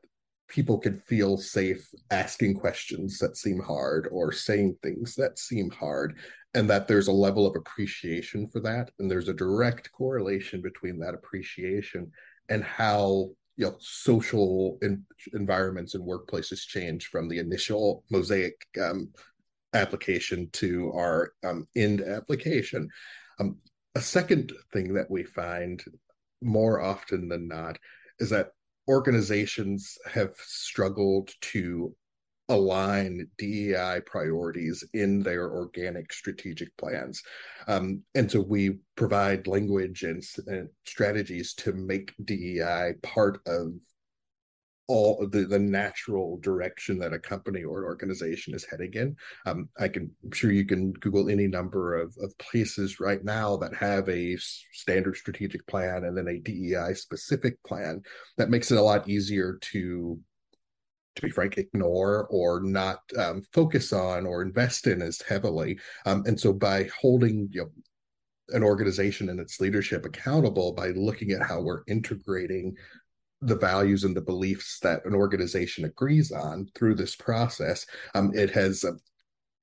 people 0.49 0.79
can 0.79 0.99
feel 0.99 1.37
safe 1.37 1.89
asking 2.11 2.55
questions 2.55 3.19
that 3.19 3.37
seem 3.37 3.61
hard 3.61 4.09
or 4.11 4.33
saying 4.33 4.77
things 4.83 5.15
that 5.15 5.39
seem 5.39 5.71
hard 5.71 6.19
and 6.55 6.69
that 6.69 6.89
there's 6.89 7.09
a 7.09 7.13
level 7.13 7.47
of 7.47 7.55
appreciation 7.55 8.49
for 8.49 8.61
that 8.61 8.91
and 8.99 9.09
there's 9.09 9.29
a 9.29 9.35
direct 9.35 9.93
correlation 9.93 10.61
between 10.61 10.99
that 10.99 11.15
appreciation 11.15 12.11
and 12.49 12.65
how 12.65 13.29
you 13.57 13.67
know 13.67 13.77
social 13.79 14.79
in, 14.83 15.05
environments 15.35 15.95
and 15.95 16.05
workplaces 16.05 16.67
change 16.67 17.07
from 17.09 17.29
the 17.29 17.39
initial 17.39 18.03
mosaic 18.11 18.57
um, 18.83 19.11
application 19.75 20.49
to 20.53 20.93
our 20.93 21.33
um, 21.45 21.67
end 21.77 22.01
application. 22.01 22.89
Um, 23.39 23.59
a 23.95 24.01
second 24.01 24.53
thing 24.73 24.95
that 24.95 25.11
we 25.11 25.25
find 25.25 25.83
more 26.43 26.81
often 26.81 27.29
than 27.29 27.49
not 27.49 27.79
is 28.19 28.31
that 28.31 28.53
organizations 28.89 29.99
have 30.07 30.35
struggled 30.37 31.31
to 31.41 31.95
align 32.49 33.29
DEI 33.37 34.01
priorities 34.07 34.83
in 34.95 35.23
their 35.23 35.51
organic 35.51 36.13
strategic 36.13 36.75
plans. 36.79 37.23
Um, 37.67 38.03
and 38.15 38.31
so 38.31 38.41
we 38.41 38.79
provide 38.97 39.47
language 39.47 40.03
and, 40.03 40.23
and, 40.47 40.69
strategies 40.87 41.53
to 41.55 41.75
make 41.75 42.15
DEI 42.25 42.95
part 43.03 43.41
of 43.47 43.75
all 44.89 45.27
the, 45.31 45.45
the 45.45 45.59
natural 45.59 46.39
direction 46.39 46.99
that 46.99 47.13
a 47.13 47.19
company 47.19 47.63
or 47.63 47.81
an 47.81 47.85
organization 47.85 48.55
is 48.55 48.65
heading 48.65 48.93
in. 48.95 49.17
Um, 49.47 49.69
I 49.79 49.89
can, 49.89 50.11
I'm 50.25 50.33
sure 50.33 50.51
you 50.51 50.65
can 50.65 50.93
Google 50.93 51.29
any 51.29 51.47
number 51.47 51.95
of, 51.95 52.17
of 52.23 52.37
places 52.39 52.99
right 52.99 53.23
now 53.23 53.57
that 53.59 53.75
have 53.77 54.09
a 54.09 54.37
standard 54.73 55.17
strategic 55.17 55.67
plan 55.67 56.05
and 56.05 56.17
then 56.17 56.29
a 56.29 56.39
DEI 56.39 56.95
specific 56.95 57.63
plan 57.65 58.03
that 58.39 58.51
makes 58.51 58.71
it 58.71 58.79
a 58.79 58.83
lot 58.83 59.09
easier 59.09 59.59
to 59.73 60.19
to 61.17 61.27
be 61.27 61.31
frank, 61.31 61.59
ignore 61.59 62.29
or 62.31 62.61
not 62.63 63.01
um, 63.19 63.43
focus 63.53 63.93
on 63.93 64.25
or 64.25 64.41
invest 64.41 64.87
in 64.87 65.03
as 65.03 65.21
heavily. 65.21 65.77
Um, 66.07 66.23
and 66.27 66.39
so 66.39 66.53
by 66.53 66.89
holding 67.01 67.49
you 67.51 67.63
know, 67.63 67.71
an 68.51 68.63
organization 68.63 69.29
and 69.29 69.41
its 69.41 69.61
leadership 69.61 70.07
accountable 70.07 70.73
by 70.73 70.89
looking 70.91 71.33
at 71.33 71.43
how 71.43 71.61
we're 71.61 71.83
integrating 71.89 72.77
the 73.41 73.57
values 73.57 74.05
and 74.05 74.17
the 74.17 74.21
beliefs 74.21 74.79
that 74.81 75.05
an 75.05 75.15
organization 75.15 75.85
agrees 75.85 76.33
on 76.33 76.69
through 76.75 76.95
this 76.95 77.15
process, 77.15 77.87
um, 78.15 78.33
it 78.35 78.51
has 78.51 78.85
uh, 78.85 78.93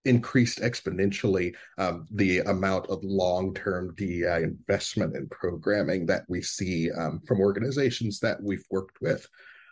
increased 0.06 0.60
exponentially 0.60 1.54
um, 1.78 2.06
the 2.12 2.40
amount 2.40 2.88
of 2.88 3.04
long-term 3.04 3.94
DEI 3.96 4.44
investment 4.44 5.16
in 5.16 5.28
programming 5.30 6.06
that 6.06 6.24
we 6.30 6.42
see 6.42 6.92
um, 6.92 7.20
from 7.28 7.42
organizations 7.42 8.20
that 8.20 8.42
we've 8.42 8.66
worked 8.70 9.02
with. 9.02 9.28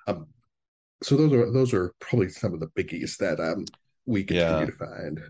Um, 0.07 0.27
so 1.01 1.15
those 1.15 1.33
are 1.33 1.51
those 1.51 1.74
are 1.74 1.93
probably 2.00 2.29
some 2.29 2.53
of 2.53 2.60
the 2.60 2.67
biggies 2.67 3.17
that 3.17 3.39
um, 3.39 3.65
we 4.05 4.24
continue 4.24 4.60
yeah. 4.60 4.65
to 4.65 4.72
find. 4.72 5.22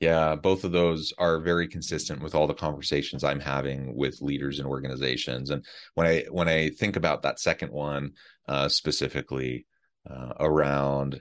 Yeah, 0.00 0.34
both 0.34 0.64
of 0.64 0.72
those 0.72 1.12
are 1.18 1.40
very 1.40 1.68
consistent 1.68 2.22
with 2.22 2.34
all 2.34 2.46
the 2.46 2.54
conversations 2.54 3.22
I'm 3.22 3.38
having 3.40 3.94
with 3.94 4.22
leaders 4.22 4.58
and 4.58 4.66
organizations. 4.66 5.50
And 5.50 5.62
when 5.94 6.06
I 6.06 6.24
when 6.30 6.48
I 6.48 6.70
think 6.70 6.96
about 6.96 7.22
that 7.22 7.38
second 7.38 7.70
one 7.70 8.12
uh, 8.48 8.70
specifically 8.70 9.66
uh, 10.08 10.32
around, 10.40 11.20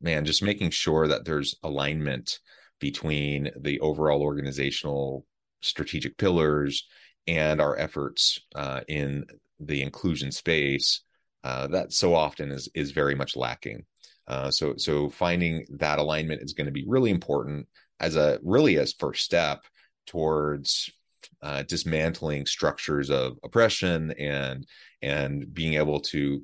man, 0.00 0.24
just 0.24 0.44
making 0.44 0.70
sure 0.70 1.08
that 1.08 1.24
there's 1.24 1.56
alignment 1.64 2.38
between 2.78 3.50
the 3.60 3.80
overall 3.80 4.22
organizational 4.22 5.26
strategic 5.60 6.16
pillars 6.16 6.86
and 7.26 7.60
our 7.60 7.76
efforts 7.76 8.38
uh, 8.54 8.80
in 8.86 9.26
the 9.58 9.82
inclusion 9.82 10.30
space, 10.30 11.02
uh, 11.42 11.66
that 11.66 11.92
so 11.92 12.14
often 12.14 12.52
is 12.52 12.68
is 12.76 12.92
very 12.92 13.16
much 13.16 13.34
lacking. 13.34 13.84
Uh, 14.28 14.52
so 14.52 14.74
so 14.76 15.10
finding 15.10 15.66
that 15.68 15.98
alignment 15.98 16.42
is 16.42 16.52
going 16.52 16.66
to 16.66 16.72
be 16.72 16.84
really 16.86 17.10
important 17.10 17.66
as 18.00 18.16
a 18.16 18.38
really 18.42 18.78
as 18.78 18.92
first 18.92 19.24
step 19.24 19.64
towards 20.06 20.90
uh, 21.42 21.62
dismantling 21.64 22.46
structures 22.46 23.10
of 23.10 23.38
oppression 23.44 24.12
and 24.12 24.66
and 25.02 25.52
being 25.52 25.74
able 25.74 26.00
to 26.00 26.42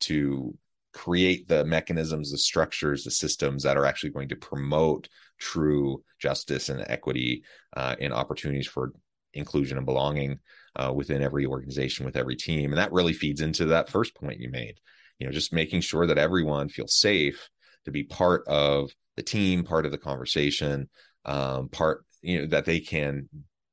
to 0.00 0.56
create 0.92 1.46
the 1.46 1.64
mechanisms 1.64 2.32
the 2.32 2.38
structures 2.38 3.04
the 3.04 3.10
systems 3.10 3.62
that 3.62 3.76
are 3.76 3.86
actually 3.86 4.10
going 4.10 4.28
to 4.28 4.36
promote 4.36 5.08
true 5.38 6.02
justice 6.18 6.68
and 6.68 6.84
equity 6.88 7.42
uh, 7.76 7.94
and 8.00 8.12
opportunities 8.12 8.66
for 8.66 8.92
inclusion 9.34 9.76
and 9.76 9.86
belonging 9.86 10.38
uh, 10.76 10.92
within 10.94 11.22
every 11.22 11.46
organization 11.46 12.04
with 12.04 12.16
every 12.16 12.36
team. 12.36 12.72
And 12.72 12.78
that 12.78 12.92
really 12.92 13.12
feeds 13.12 13.40
into 13.40 13.66
that 13.66 13.88
first 13.88 14.14
point 14.14 14.40
you 14.40 14.50
made 14.50 14.80
you 15.20 15.26
know 15.26 15.32
just 15.32 15.52
making 15.52 15.82
sure 15.82 16.06
that 16.06 16.18
everyone 16.18 16.68
feels 16.68 16.94
safe 16.94 17.48
to 17.84 17.90
be 17.90 18.04
part 18.04 18.46
of 18.46 18.90
the 19.16 19.22
team, 19.22 19.64
part 19.64 19.86
of 19.86 19.92
the 19.92 19.98
conversation, 19.98 20.88
um, 21.24 21.68
part 21.68 22.04
you 22.22 22.40
know 22.40 22.46
that 22.48 22.64
they 22.64 22.80
can 22.80 23.28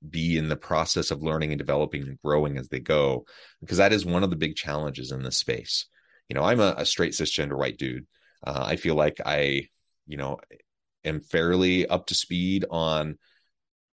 be 0.07 0.37
in 0.37 0.49
the 0.49 0.55
process 0.55 1.11
of 1.11 1.23
learning 1.23 1.51
and 1.51 1.59
developing 1.59 2.03
and 2.03 2.19
growing 2.23 2.57
as 2.57 2.69
they 2.69 2.79
go, 2.79 3.25
because 3.61 3.77
that 3.77 3.93
is 3.93 4.05
one 4.05 4.23
of 4.23 4.29
the 4.29 4.35
big 4.35 4.55
challenges 4.55 5.11
in 5.11 5.23
this 5.23 5.37
space. 5.37 5.85
You 6.29 6.35
know, 6.35 6.43
I'm 6.43 6.59
a, 6.59 6.75
a 6.77 6.85
straight 6.85 7.13
cisgender 7.13 7.57
white 7.57 7.77
dude. 7.77 8.05
Uh, 8.45 8.63
I 8.65 8.75
feel 8.75 8.95
like 8.95 9.19
I, 9.25 9.67
you 10.05 10.17
know, 10.17 10.37
am 11.03 11.21
fairly 11.21 11.87
up 11.87 12.07
to 12.07 12.15
speed 12.15 12.65
on 12.69 13.17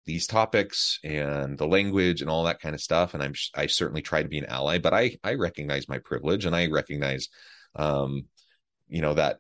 these 0.05 0.25
topics 0.25 0.99
and 1.03 1.57
the 1.57 1.67
language 1.67 2.21
and 2.21 2.29
all 2.29 2.45
that 2.45 2.59
kind 2.59 2.73
of 2.73 2.81
stuff. 2.81 3.13
And 3.13 3.21
I'm 3.21 3.33
I 3.55 3.67
certainly 3.67 4.01
try 4.01 4.23
to 4.23 4.29
be 4.29 4.39
an 4.39 4.45
ally, 4.45 4.79
but 4.79 4.93
I 4.93 5.17
I 5.23 5.35
recognize 5.35 5.87
my 5.87 5.99
privilege 5.99 6.45
and 6.45 6.55
I 6.55 6.67
recognize, 6.67 7.29
um, 7.75 8.25
you 8.87 9.01
know, 9.01 9.13
that 9.13 9.39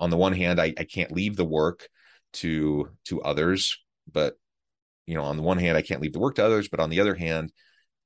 on 0.00 0.10
the 0.10 0.16
one 0.16 0.32
hand 0.32 0.60
I, 0.60 0.74
I 0.78 0.84
can't 0.84 1.12
leave 1.12 1.36
the 1.36 1.44
work 1.44 1.88
to 2.34 2.90
to 3.06 3.22
others, 3.22 3.78
but 4.10 4.34
you 5.06 5.14
know, 5.14 5.24
on 5.24 5.36
the 5.36 5.42
one 5.42 5.58
hand 5.58 5.76
I 5.76 5.82
can't 5.82 6.02
leave 6.02 6.12
the 6.12 6.18
work 6.18 6.34
to 6.36 6.44
others, 6.44 6.68
but 6.68 6.80
on 6.80 6.90
the 6.90 7.00
other 7.00 7.14
hand, 7.14 7.52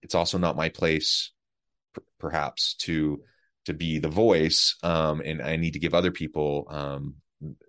it's 0.02 0.14
also 0.14 0.38
not 0.38 0.56
my 0.56 0.68
place, 0.68 1.32
p- 1.94 2.02
perhaps 2.18 2.74
to 2.82 3.22
to 3.64 3.74
be 3.74 3.98
the 3.98 4.08
voice, 4.08 4.76
um, 4.82 5.20
and 5.24 5.40
I 5.40 5.56
need 5.56 5.72
to 5.72 5.78
give 5.78 5.94
other 5.94 6.10
people, 6.10 6.66
um, 6.68 7.14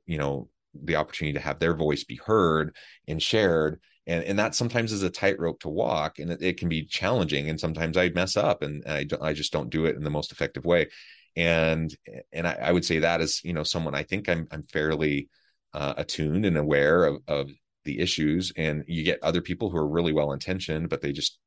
you 0.05 0.17
know, 0.17 0.49
the 0.73 0.95
opportunity 0.95 1.33
to 1.33 1.43
have 1.43 1.59
their 1.59 1.75
voice 1.75 2.03
be 2.03 2.19
heard 2.23 2.75
and 3.07 3.21
shared. 3.21 3.79
And 4.05 4.23
and 4.23 4.39
that 4.39 4.55
sometimes 4.55 4.91
is 4.91 5.03
a 5.03 5.09
tightrope 5.09 5.61
to 5.61 5.69
walk 5.69 6.19
and 6.19 6.31
it, 6.31 6.41
it, 6.41 6.57
can 6.57 6.67
be 6.67 6.85
challenging 6.85 7.49
and 7.49 7.57
sometimes 7.57 7.95
i 7.95 8.09
mess 8.09 8.35
up 8.35 8.61
and 8.61 8.83
i 8.85 9.07
i 9.21 9.31
just 9.31 9.53
don't 9.53 9.69
do 9.69 9.85
it 9.85 9.95
in 9.95 10.03
the 10.03 10.09
most 10.09 10.33
effective 10.33 10.65
way 10.65 10.89
and 11.35 11.95
and 12.31 12.47
i, 12.47 12.53
I 12.53 12.71
would 12.71 12.85
say 12.85 12.99
that 12.99 13.21
as 13.21 13.43
you 13.43 13.53
know 13.53 13.63
someone 13.63 13.95
i 13.95 14.03
think 14.03 14.29
i'm 14.29 14.47
i'm 14.51 14.63
fairly 14.63 15.29
uh, 15.73 15.93
attuned 15.97 16.45
and 16.45 16.57
aware 16.57 17.05
of 17.05 17.21
of 17.27 17.49
the 17.85 17.99
issues. 17.99 18.51
And 18.55 18.83
you 18.87 19.03
get 19.03 19.23
other 19.23 19.41
people 19.41 19.69
who 19.69 19.77
are 19.77 19.87
really 19.87 20.13
well 20.13 20.31
intentioned 20.31 20.89
but 20.89 21.01
they 21.01 21.11
just 21.11 21.39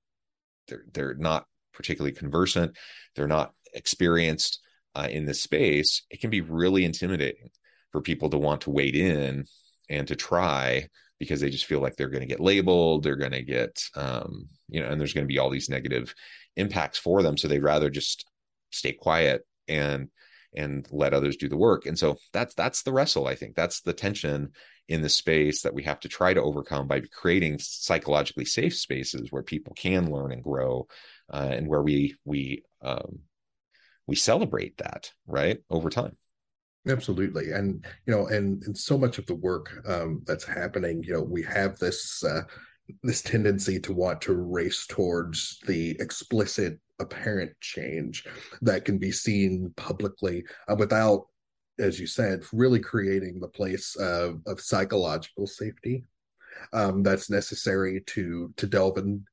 they're 0.68 0.84
they're 0.92 1.14
not 1.14 1.46
particularly 1.72 2.14
conversant. 2.14 2.76
They're 3.14 3.28
not 3.28 3.52
experienced 3.74 4.60
uh, 4.94 5.08
in 5.10 5.26
this 5.26 5.42
space. 5.42 6.02
It 6.10 6.20
can 6.20 6.30
be 6.30 6.40
really 6.40 6.84
intimidating 6.84 7.50
for 7.92 8.00
people 8.00 8.30
to 8.30 8.38
want 8.38 8.62
to 8.62 8.70
wade 8.70 8.96
in 8.96 9.44
and 9.88 10.08
to 10.08 10.16
try 10.16 10.88
because 11.18 11.40
they 11.40 11.50
just 11.50 11.66
feel 11.66 11.80
like 11.80 11.96
they're 11.96 12.08
going 12.08 12.22
to 12.22 12.26
get 12.26 12.40
labeled, 12.40 13.02
they're 13.02 13.16
going 13.16 13.32
to 13.32 13.42
get, 13.42 13.82
um, 13.94 14.48
you 14.68 14.80
know, 14.80 14.88
and 14.88 15.00
there's 15.00 15.14
going 15.14 15.24
to 15.26 15.32
be 15.32 15.38
all 15.38 15.48
these 15.48 15.70
negative 15.70 16.14
impacts 16.56 16.98
for 16.98 17.22
them. 17.22 17.38
So 17.38 17.48
they'd 17.48 17.62
rather 17.62 17.88
just 17.88 18.26
stay 18.70 18.92
quiet 18.92 19.42
and 19.68 20.08
and 20.54 20.86
let 20.90 21.12
others 21.12 21.36
do 21.36 21.48
the 21.48 21.56
work. 21.56 21.86
And 21.86 21.98
so 21.98 22.16
that's 22.32 22.54
that's 22.54 22.82
the 22.82 22.92
wrestle. 22.92 23.26
I 23.26 23.34
think 23.34 23.54
that's 23.54 23.82
the 23.82 23.92
tension 23.92 24.52
in 24.88 25.02
the 25.02 25.08
space 25.08 25.62
that 25.62 25.74
we 25.74 25.82
have 25.82 26.00
to 26.00 26.08
try 26.08 26.32
to 26.32 26.42
overcome 26.42 26.86
by 26.86 27.00
creating 27.12 27.58
psychologically 27.58 28.44
safe 28.44 28.74
spaces 28.76 29.30
where 29.30 29.42
people 29.42 29.74
can 29.74 30.10
learn 30.10 30.32
and 30.32 30.42
grow, 30.42 30.86
uh, 31.32 31.48
and 31.50 31.68
where 31.68 31.82
we 31.82 32.16
we 32.24 32.62
um, 32.82 33.20
we 34.06 34.16
celebrate 34.16 34.78
that 34.78 35.12
right 35.26 35.58
over 35.68 35.90
time. 35.90 36.16
Absolutely, 36.88 37.50
and 37.50 37.84
you 38.06 38.14
know, 38.14 38.28
and, 38.28 38.62
and 38.62 38.78
so 38.78 38.96
much 38.96 39.18
of 39.18 39.26
the 39.26 39.34
work 39.34 39.72
um, 39.88 40.22
that's 40.24 40.44
happening, 40.44 41.02
you 41.02 41.12
know, 41.12 41.22
we 41.22 41.42
have 41.42 41.76
this 41.78 42.22
uh, 42.22 42.42
this 43.02 43.22
tendency 43.22 43.80
to 43.80 43.92
want 43.92 44.20
to 44.22 44.34
race 44.34 44.86
towards 44.88 45.58
the 45.66 45.96
explicit, 45.98 46.78
apparent 46.98 47.52
change 47.60 48.24
that 48.62 48.84
can 48.84 48.98
be 48.98 49.12
seen 49.12 49.72
publicly 49.76 50.44
uh, 50.68 50.76
without, 50.76 51.26
as 51.78 52.00
you 52.00 52.06
said, 52.06 52.42
really 52.52 52.80
creating 52.80 53.40
the 53.40 53.48
place 53.48 53.96
of, 53.96 54.40
of 54.46 54.60
psychological 54.60 55.46
safety 55.46 56.04
um, 56.72 57.02
that's 57.02 57.30
necessary 57.30 58.00
to 58.06 58.52
to 58.56 58.66
delve 58.66 58.98
in, 58.98 59.24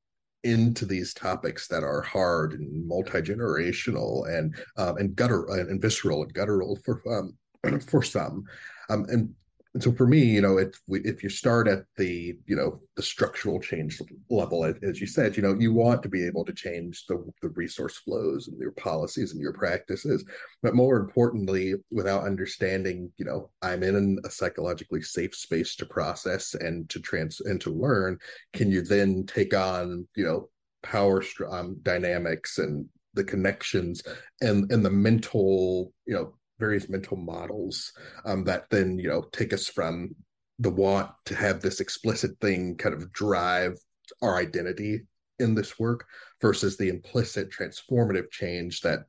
into 0.43 0.85
these 0.85 1.13
topics 1.13 1.67
that 1.67 1.83
are 1.83 2.01
hard 2.01 2.53
and 2.53 2.85
multi-generational 2.85 4.27
and 4.27 4.55
um, 4.77 4.97
and 4.97 5.15
gutter 5.15 5.45
and 5.49 5.81
visceral 5.81 6.23
and 6.23 6.33
guttural 6.33 6.75
for 6.83 7.01
um, 7.09 7.79
for 7.87 8.03
some. 8.03 8.43
Um, 8.89 9.05
and, 9.09 9.33
and 9.73 9.81
so 9.81 9.91
for 9.91 10.05
me, 10.05 10.23
you 10.23 10.41
know, 10.41 10.59
if 10.59 10.79
we, 10.85 10.99
if 10.99 11.23
you 11.23 11.29
start 11.29 11.67
at 11.67 11.85
the 11.97 12.37
you 12.45 12.55
know 12.55 12.79
the 12.95 13.01
structural 13.01 13.59
change 13.59 13.99
level, 14.29 14.63
as 14.65 15.01
you 15.01 15.07
said, 15.07 15.35
you 15.35 15.41
know, 15.41 15.55
you 15.57 15.73
want 15.73 16.03
to 16.03 16.09
be 16.09 16.25
able 16.25 16.45
to 16.45 16.53
change 16.53 17.05
the 17.07 17.25
the 17.41 17.49
resource 17.49 17.97
flows 17.97 18.47
and 18.47 18.59
your 18.59 18.73
policies 18.73 19.31
and 19.31 19.41
your 19.41 19.53
practices, 19.53 20.23
but 20.61 20.75
more 20.75 20.97
importantly, 20.97 21.73
without 21.89 22.23
understanding, 22.23 23.11
you 23.17 23.25
know, 23.25 23.49
I'm 23.63 23.81
in 23.81 24.19
a 24.23 24.29
psychologically 24.29 25.01
safe 25.01 25.33
space 25.33 25.75
to 25.77 25.87
process 25.87 26.53
and 26.53 26.87
to 26.89 26.99
trans 26.99 27.41
and 27.41 27.59
to 27.61 27.71
learn. 27.73 28.19
Can 28.53 28.69
you 28.69 28.83
then 28.83 29.25
take 29.25 29.55
on 29.55 30.07
you 30.15 30.25
know 30.25 30.49
power 30.83 31.23
um, 31.49 31.77
dynamics 31.81 32.59
and 32.59 32.87
the 33.15 33.23
connections 33.23 34.03
and 34.41 34.71
and 34.71 34.85
the 34.85 34.91
mental 34.91 35.93
you 36.05 36.13
know 36.13 36.35
various 36.59 36.89
mental 36.89 37.17
models 37.17 37.91
um, 38.25 38.43
that 38.43 38.69
then 38.69 38.97
you 38.97 39.09
know 39.09 39.23
take 39.31 39.53
us 39.53 39.67
from 39.67 40.15
the 40.59 40.69
want 40.69 41.09
to 41.25 41.35
have 41.35 41.61
this 41.61 41.79
explicit 41.79 42.31
thing 42.39 42.75
kind 42.77 42.95
of 42.95 43.11
drive 43.11 43.77
our 44.21 44.37
identity 44.37 45.01
in 45.39 45.55
this 45.55 45.79
work 45.79 46.05
versus 46.41 46.77
the 46.77 46.89
implicit 46.89 47.49
transformative 47.51 48.29
change 48.31 48.81
that 48.81 48.99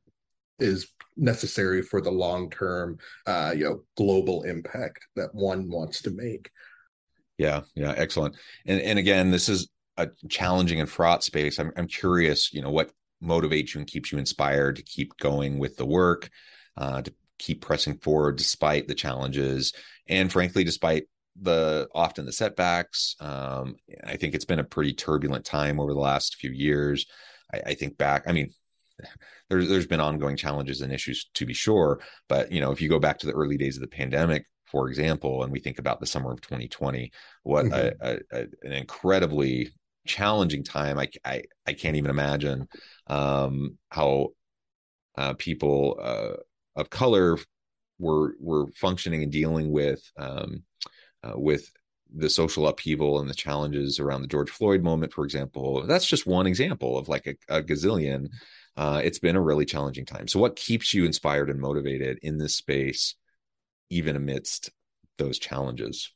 is 0.59 0.87
necessary 1.17 1.81
for 1.81 2.01
the 2.01 2.11
long 2.11 2.49
term 2.49 2.97
uh, 3.27 3.53
you 3.55 3.63
know 3.63 3.83
global 3.95 4.43
impact 4.43 5.05
that 5.15 5.33
one 5.33 5.69
wants 5.69 6.01
to 6.01 6.11
make. 6.11 6.49
Yeah 7.37 7.61
yeah 7.75 7.93
excellent. 7.95 8.35
And 8.65 8.81
and 8.81 8.99
again 8.99 9.31
this 9.31 9.49
is 9.49 9.69
a 9.97 10.09
challenging 10.29 10.79
and 10.79 10.89
fraught 10.89 11.23
space. 11.23 11.59
I'm, 11.59 11.71
I'm 11.77 11.87
curious 11.87 12.53
you 12.53 12.61
know 12.61 12.71
what 12.71 12.91
motivates 13.23 13.73
you 13.73 13.79
and 13.79 13.87
keeps 13.87 14.11
you 14.11 14.17
inspired 14.17 14.75
to 14.75 14.83
keep 14.83 15.15
going 15.17 15.57
with 15.57 15.77
the 15.77 15.85
work 15.85 16.29
uh, 16.77 17.01
to 17.01 17.13
keep 17.39 17.61
pressing 17.61 17.97
forward 17.97 18.37
despite 18.37 18.87
the 18.87 18.95
challenges 18.95 19.73
and 20.07 20.31
frankly 20.31 20.63
despite 20.63 21.05
the 21.41 21.87
often 21.93 22.25
the 22.25 22.31
setbacks. 22.31 23.15
Um, 23.19 23.75
i 24.05 24.15
think 24.15 24.33
it's 24.35 24.45
been 24.45 24.59
a 24.59 24.63
pretty 24.63 24.93
turbulent 24.93 25.45
time 25.45 25.79
over 25.79 25.93
the 25.93 25.99
last 25.99 26.35
few 26.35 26.51
years. 26.51 27.05
I, 27.53 27.61
I 27.67 27.73
think 27.73 27.97
back 27.97 28.23
i 28.27 28.31
mean 28.31 28.51
there's 29.49 29.67
there's 29.67 29.87
been 29.87 29.99
ongoing 29.99 30.37
challenges 30.37 30.81
and 30.81 30.93
issues 30.93 31.29
to 31.33 31.45
be 31.45 31.53
sure. 31.53 31.99
But 32.29 32.51
you 32.51 32.61
know 32.61 32.71
if 32.71 32.81
you 32.81 32.89
go 32.89 32.99
back 32.99 33.19
to 33.19 33.27
the 33.27 33.33
early 33.33 33.57
days 33.57 33.75
of 33.75 33.81
the 33.81 33.87
pandemic 33.87 34.45
for 34.65 34.89
example 34.89 35.43
and 35.43 35.51
we 35.51 35.59
think 35.59 35.79
about 35.79 35.99
the 35.99 36.07
summer 36.07 36.31
of 36.31 36.41
2020 36.41 37.11
what 37.43 37.65
mm-hmm. 37.65 38.01
a, 38.01 38.11
a, 38.11 38.19
a, 38.31 38.41
an 38.63 38.71
incredibly 38.71 39.69
challenging 40.05 40.63
time 40.63 40.97
i 40.97 41.07
i, 41.23 41.43
I 41.67 41.73
can't 41.73 41.95
even 41.95 42.09
imagine 42.09 42.67
um, 43.07 43.77
how 43.89 44.29
uh, 45.17 45.33
people 45.33 45.97
uh, 46.01 46.41
of 46.75 46.89
color 46.89 47.37
were 47.99 48.35
were 48.39 48.67
functioning 48.75 49.23
and 49.23 49.31
dealing 49.31 49.71
with 49.71 50.01
um, 50.17 50.63
uh, 51.23 51.33
with 51.35 51.71
the 52.13 52.29
social 52.29 52.67
upheaval 52.67 53.19
and 53.19 53.29
the 53.29 53.33
challenges 53.33 53.99
around 53.99 54.21
the 54.21 54.27
George 54.27 54.49
Floyd 54.49 54.83
moment, 54.83 55.11
for 55.11 55.25
example. 55.25 55.85
That's 55.85 56.05
just 56.05 56.27
one 56.27 56.47
example 56.47 56.97
of 56.97 57.09
like 57.09 57.27
a, 57.27 57.35
a 57.49 57.63
gazillion. 57.63 58.29
Uh, 58.77 59.01
it's 59.03 59.19
been 59.19 59.35
a 59.35 59.41
really 59.41 59.65
challenging 59.65 60.05
time. 60.05 60.27
So, 60.27 60.39
what 60.39 60.55
keeps 60.55 60.93
you 60.93 61.05
inspired 61.05 61.49
and 61.49 61.59
motivated 61.59 62.19
in 62.21 62.37
this 62.37 62.55
space, 62.55 63.15
even 63.89 64.15
amidst 64.15 64.69
those 65.17 65.39
challenges? 65.39 66.11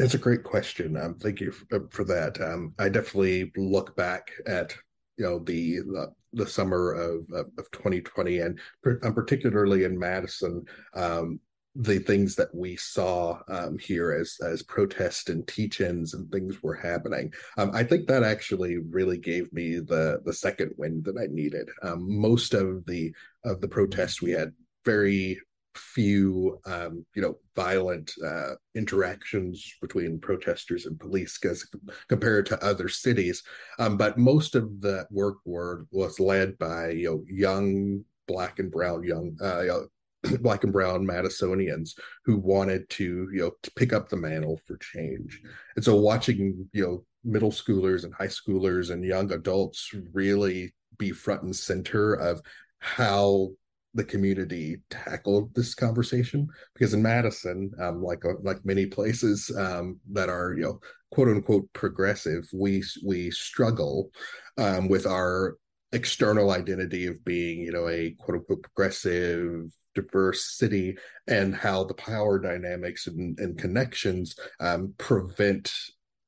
That's 0.00 0.14
a 0.14 0.18
great 0.18 0.44
question. 0.44 0.96
Um, 0.96 1.16
thank 1.16 1.40
you 1.40 1.52
for, 1.52 1.76
uh, 1.76 1.86
for 1.90 2.04
that. 2.04 2.40
Um, 2.40 2.72
I 2.78 2.88
definitely 2.88 3.52
look 3.54 3.94
back 3.96 4.30
at 4.46 4.74
you 5.18 5.26
know 5.26 5.38
the 5.40 5.80
the, 5.80 6.12
the 6.32 6.46
summer 6.46 6.92
of, 6.92 7.26
of 7.32 7.70
2020 7.72 8.38
and 8.38 8.58
um, 9.02 9.14
particularly 9.14 9.84
in 9.84 9.98
Madison. 9.98 10.64
Um, 10.94 11.40
the 11.76 11.98
things 11.98 12.34
that 12.34 12.52
we 12.52 12.76
saw 12.76 13.40
um, 13.48 13.78
here 13.78 14.12
as 14.12 14.38
as 14.42 14.62
protests 14.62 15.28
and 15.28 15.46
teach-ins 15.46 16.14
and 16.14 16.32
things 16.32 16.62
were 16.62 16.74
happening. 16.74 17.32
Um, 17.58 17.70
I 17.74 17.84
think 17.84 18.08
that 18.08 18.24
actually 18.24 18.78
really 18.78 19.18
gave 19.18 19.52
me 19.52 19.80
the 19.80 20.22
the 20.24 20.32
second 20.32 20.72
wind 20.78 21.04
that 21.04 21.18
I 21.20 21.26
needed. 21.26 21.68
Most 21.98 22.54
of 22.54 22.86
the 22.86 23.14
of 23.44 23.60
the 23.60 23.68
protests 23.68 24.22
we 24.22 24.30
had 24.30 24.52
very 24.86 25.38
few 25.74 26.60
um, 26.66 27.04
you 27.14 27.22
know 27.22 27.36
violent 27.54 28.12
uh, 28.24 28.54
interactions 28.74 29.72
between 29.80 30.18
protesters 30.18 30.86
and 30.86 30.98
police 30.98 31.38
as 31.44 31.64
compared 32.08 32.46
to 32.46 32.64
other 32.64 32.88
cities. 32.88 33.42
Um, 33.78 33.96
but 33.96 34.18
most 34.18 34.54
of 34.54 34.80
that 34.80 35.06
work 35.10 35.38
were, 35.44 35.86
was 35.90 36.20
led 36.20 36.58
by 36.58 36.90
you 36.90 37.10
know 37.10 37.24
young 37.26 38.04
black 38.26 38.58
and 38.58 38.70
brown 38.70 39.02
young 39.02 39.36
uh, 39.42 39.80
black 40.40 40.64
and 40.64 40.72
brown 40.72 41.06
madisonians 41.06 41.98
who 42.24 42.36
wanted 42.36 42.88
to 42.90 43.28
you 43.32 43.40
know 43.40 43.52
to 43.62 43.70
pick 43.72 43.92
up 43.92 44.08
the 44.08 44.16
mantle 44.16 44.60
for 44.66 44.76
change. 44.78 45.40
And 45.76 45.84
so 45.84 45.96
watching 45.96 46.68
you 46.72 46.84
know 46.84 47.04
middle 47.24 47.52
schoolers 47.52 48.04
and 48.04 48.14
high 48.14 48.26
schoolers 48.26 48.90
and 48.90 49.04
young 49.04 49.32
adults 49.32 49.90
really 50.12 50.74
be 50.98 51.10
front 51.10 51.42
and 51.42 51.54
center 51.54 52.14
of 52.14 52.40
how 52.78 53.50
the 53.94 54.04
community 54.04 54.76
tackled 54.88 55.54
this 55.54 55.74
conversation 55.74 56.46
because 56.74 56.94
in 56.94 57.02
Madison, 57.02 57.70
um, 57.80 58.02
like 58.02 58.24
uh, 58.24 58.34
like 58.42 58.64
many 58.64 58.86
places 58.86 59.50
um, 59.56 59.98
that 60.12 60.28
are 60.28 60.54
you 60.56 60.62
know 60.62 60.80
quote 61.10 61.28
unquote 61.28 61.72
progressive, 61.72 62.48
we 62.52 62.82
we 63.04 63.30
struggle 63.30 64.10
um, 64.58 64.88
with 64.88 65.06
our 65.06 65.56
external 65.92 66.50
identity 66.50 67.06
of 67.06 67.24
being, 67.24 67.60
you 67.60 67.72
know, 67.72 67.88
a 67.88 68.14
quote 68.18 68.38
unquote 68.38 68.62
progressive, 68.62 69.72
diverse 69.94 70.56
city, 70.56 70.96
and 71.26 71.54
how 71.54 71.84
the 71.84 71.94
power 71.94 72.38
dynamics 72.38 73.06
and, 73.06 73.38
and 73.38 73.58
connections 73.58 74.36
um, 74.60 74.94
prevent 74.98 75.72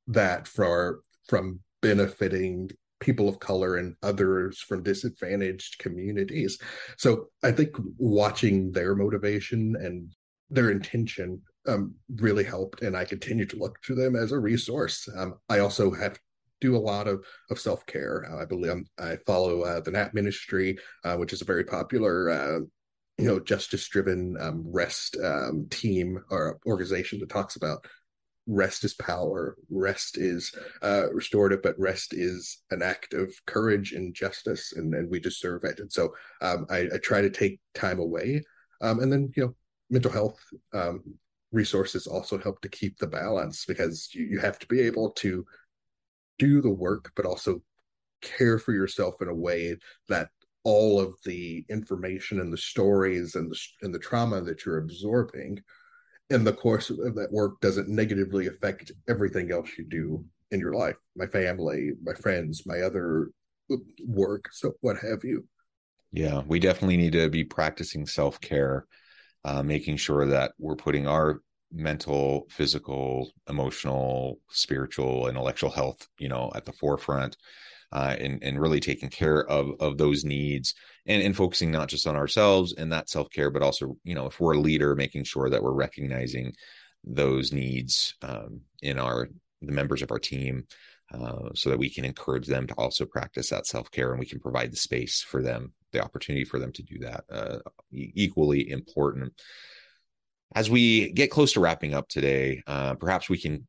that 0.07 0.47
for 0.47 0.99
from 1.29 1.59
benefiting 1.81 2.69
people 3.03 3.27
of 3.27 3.39
color 3.39 3.75
and 3.75 3.95
others 4.01 4.59
from 4.59 4.81
disadvantaged 4.81 5.77
communities. 5.77 6.57
So 6.97 7.27
I 7.43 7.51
think 7.51 7.75
watching 7.97 8.71
their 8.71 8.95
motivation 8.95 9.75
and 9.77 10.11
their 10.49 10.71
intention 10.71 11.41
um, 11.67 11.95
really 12.15 12.43
helped, 12.43 12.81
and 12.81 12.95
I 12.95 13.05
continue 13.05 13.45
to 13.47 13.57
look 13.57 13.81
to 13.83 13.95
them 13.95 14.15
as 14.15 14.31
a 14.31 14.39
resource. 14.39 15.07
Um, 15.15 15.35
I 15.49 15.59
also 15.59 15.91
have 15.91 16.17
do 16.61 16.75
a 16.77 16.77
lot 16.77 17.07
of 17.07 17.25
of 17.49 17.59
self 17.59 17.85
care. 17.85 18.25
Uh, 18.29 18.41
I 18.41 18.45
believe 18.45 18.71
I'm, 18.71 18.85
i 18.97 19.17
follow 19.27 19.61
uh, 19.61 19.81
the 19.81 19.91
Nap 19.91 20.13
Ministry, 20.13 20.77
uh, 21.03 21.17
which 21.17 21.33
is 21.33 21.41
a 21.41 21.45
very 21.45 21.65
popular. 21.65 22.29
Uh, 22.29 22.59
you 23.19 23.27
know, 23.27 23.39
justice 23.39 23.87
driven 23.89 24.35
um, 24.39 24.63
rest 24.65 25.15
um, 25.23 25.67
team 25.69 26.17
or 26.31 26.57
organization 26.65 27.19
that 27.19 27.29
talks 27.29 27.55
about 27.55 27.85
rest 28.47 28.83
is 28.83 28.93
power, 28.93 29.55
rest 29.69 30.17
is 30.17 30.53
uh, 30.81 31.11
restorative, 31.13 31.61
but 31.61 31.79
rest 31.79 32.13
is 32.13 32.61
an 32.71 32.81
act 32.81 33.13
of 33.13 33.33
courage 33.45 33.93
and 33.93 34.13
justice, 34.13 34.73
and, 34.75 34.93
and 34.93 35.09
we 35.09 35.19
deserve 35.19 35.63
it. 35.63 35.79
And 35.79 35.91
so 35.91 36.13
um, 36.41 36.65
I, 36.69 36.89
I, 36.93 36.97
try 37.01 37.21
to 37.21 37.29
take 37.29 37.59
time 37.73 37.99
away, 37.99 38.43
um, 38.81 38.99
and 38.99 39.11
then 39.11 39.31
you 39.35 39.43
know, 39.43 39.55
mental 39.89 40.11
health 40.11 40.39
um, 40.73 41.03
resources 41.51 42.07
also 42.07 42.37
help 42.37 42.61
to 42.61 42.69
keep 42.69 42.97
the 42.97 43.07
balance 43.07 43.65
because 43.65 44.09
you, 44.13 44.25
you 44.25 44.39
have 44.39 44.59
to 44.59 44.67
be 44.67 44.81
able 44.81 45.11
to 45.11 45.45
do 46.39 46.61
the 46.61 46.69
work, 46.69 47.11
but 47.15 47.25
also 47.25 47.61
care 48.21 48.59
for 48.59 48.73
yourself 48.73 49.15
in 49.21 49.27
a 49.27 49.35
way 49.35 49.77
that 50.09 50.29
all 50.63 50.99
of 50.99 51.13
the 51.25 51.65
information 51.69 52.39
and 52.39 52.51
the 52.51 52.57
stories 52.57 53.35
and 53.35 53.51
the 53.51 53.59
and 53.81 53.93
the 53.93 53.99
trauma 53.99 54.41
that 54.41 54.65
you're 54.65 54.77
absorbing 54.77 55.61
in 56.29 56.43
the 56.43 56.53
course 56.53 56.89
of 56.89 56.97
that 57.15 57.31
work 57.31 57.59
doesn't 57.61 57.89
negatively 57.89 58.47
affect 58.47 58.91
everything 59.07 59.51
else 59.51 59.69
you 59.77 59.85
do 59.85 60.23
in 60.51 60.59
your 60.59 60.73
life 60.73 60.97
my 61.15 61.27
family 61.27 61.91
my 62.03 62.13
friends 62.13 62.63
my 62.65 62.81
other 62.81 63.31
work 64.05 64.49
so 64.51 64.73
what 64.81 64.97
have 64.97 65.23
you 65.23 65.45
yeah 66.11 66.41
we 66.47 66.59
definitely 66.59 66.97
need 66.97 67.13
to 67.13 67.29
be 67.29 67.43
practicing 67.43 68.05
self-care 68.05 68.85
uh, 69.45 69.61
making 69.61 69.97
sure 69.97 70.25
that 70.25 70.53
we're 70.57 70.75
putting 70.75 71.07
our 71.07 71.41
mental, 71.73 72.45
physical, 72.49 73.31
emotional, 73.49 74.39
spiritual, 74.49 75.27
intellectual 75.27 75.71
health, 75.71 76.07
you 76.19 76.29
know, 76.29 76.51
at 76.55 76.65
the 76.65 76.71
forefront. 76.71 77.35
Uh, 77.93 78.15
and 78.19 78.43
and 78.43 78.59
really 78.59 78.79
taking 78.79 79.09
care 79.09 79.45
of 79.47 79.69
of 79.79 79.99
those 79.99 80.25
needs 80.25 80.73
and 81.05 81.21
and 81.21 81.37
focusing 81.37 81.69
not 81.69 81.87
just 81.87 82.07
on 82.07 82.15
ourselves 82.15 82.73
and 82.73 82.91
that 82.91 83.07
self 83.07 83.29
care, 83.29 83.51
but 83.51 83.61
also 83.61 83.95
you 84.03 84.15
know 84.15 84.25
if 84.25 84.39
we're 84.39 84.55
a 84.55 84.59
leader, 84.59 84.95
making 84.95 85.23
sure 85.23 85.49
that 85.49 85.61
we're 85.61 85.71
recognizing 85.71 86.53
those 87.03 87.53
needs 87.53 88.15
um, 88.23 88.61
in 88.81 88.97
our 88.97 89.29
the 89.61 89.71
members 89.71 90.01
of 90.01 90.11
our 90.11 90.19
team, 90.19 90.65
uh, 91.13 91.49
so 91.53 91.69
that 91.69 91.77
we 91.77 91.89
can 91.89 92.03
encourage 92.03 92.47
them 92.47 92.65
to 92.65 92.73
also 92.75 93.05
practice 93.05 93.49
that 93.49 93.67
self 93.67 93.91
care 93.91 94.11
and 94.11 94.19
we 94.19 94.25
can 94.25 94.39
provide 94.39 94.71
the 94.71 94.77
space 94.77 95.21
for 95.21 95.43
them, 95.43 95.71
the 95.91 96.03
opportunity 96.03 96.45
for 96.45 96.57
them 96.59 96.71
to 96.71 96.81
do 96.81 96.97
that. 96.99 97.23
Uh, 97.31 97.59
equally 97.91 98.71
important 98.71 99.33
as 100.55 100.69
we 100.69 101.11
get 101.11 101.31
close 101.31 101.53
to 101.53 101.59
wrapping 101.59 101.93
up 101.93 102.07
today, 102.07 102.61
uh, 102.67 102.95
perhaps 102.95 103.29
we 103.29 103.37
can 103.37 103.67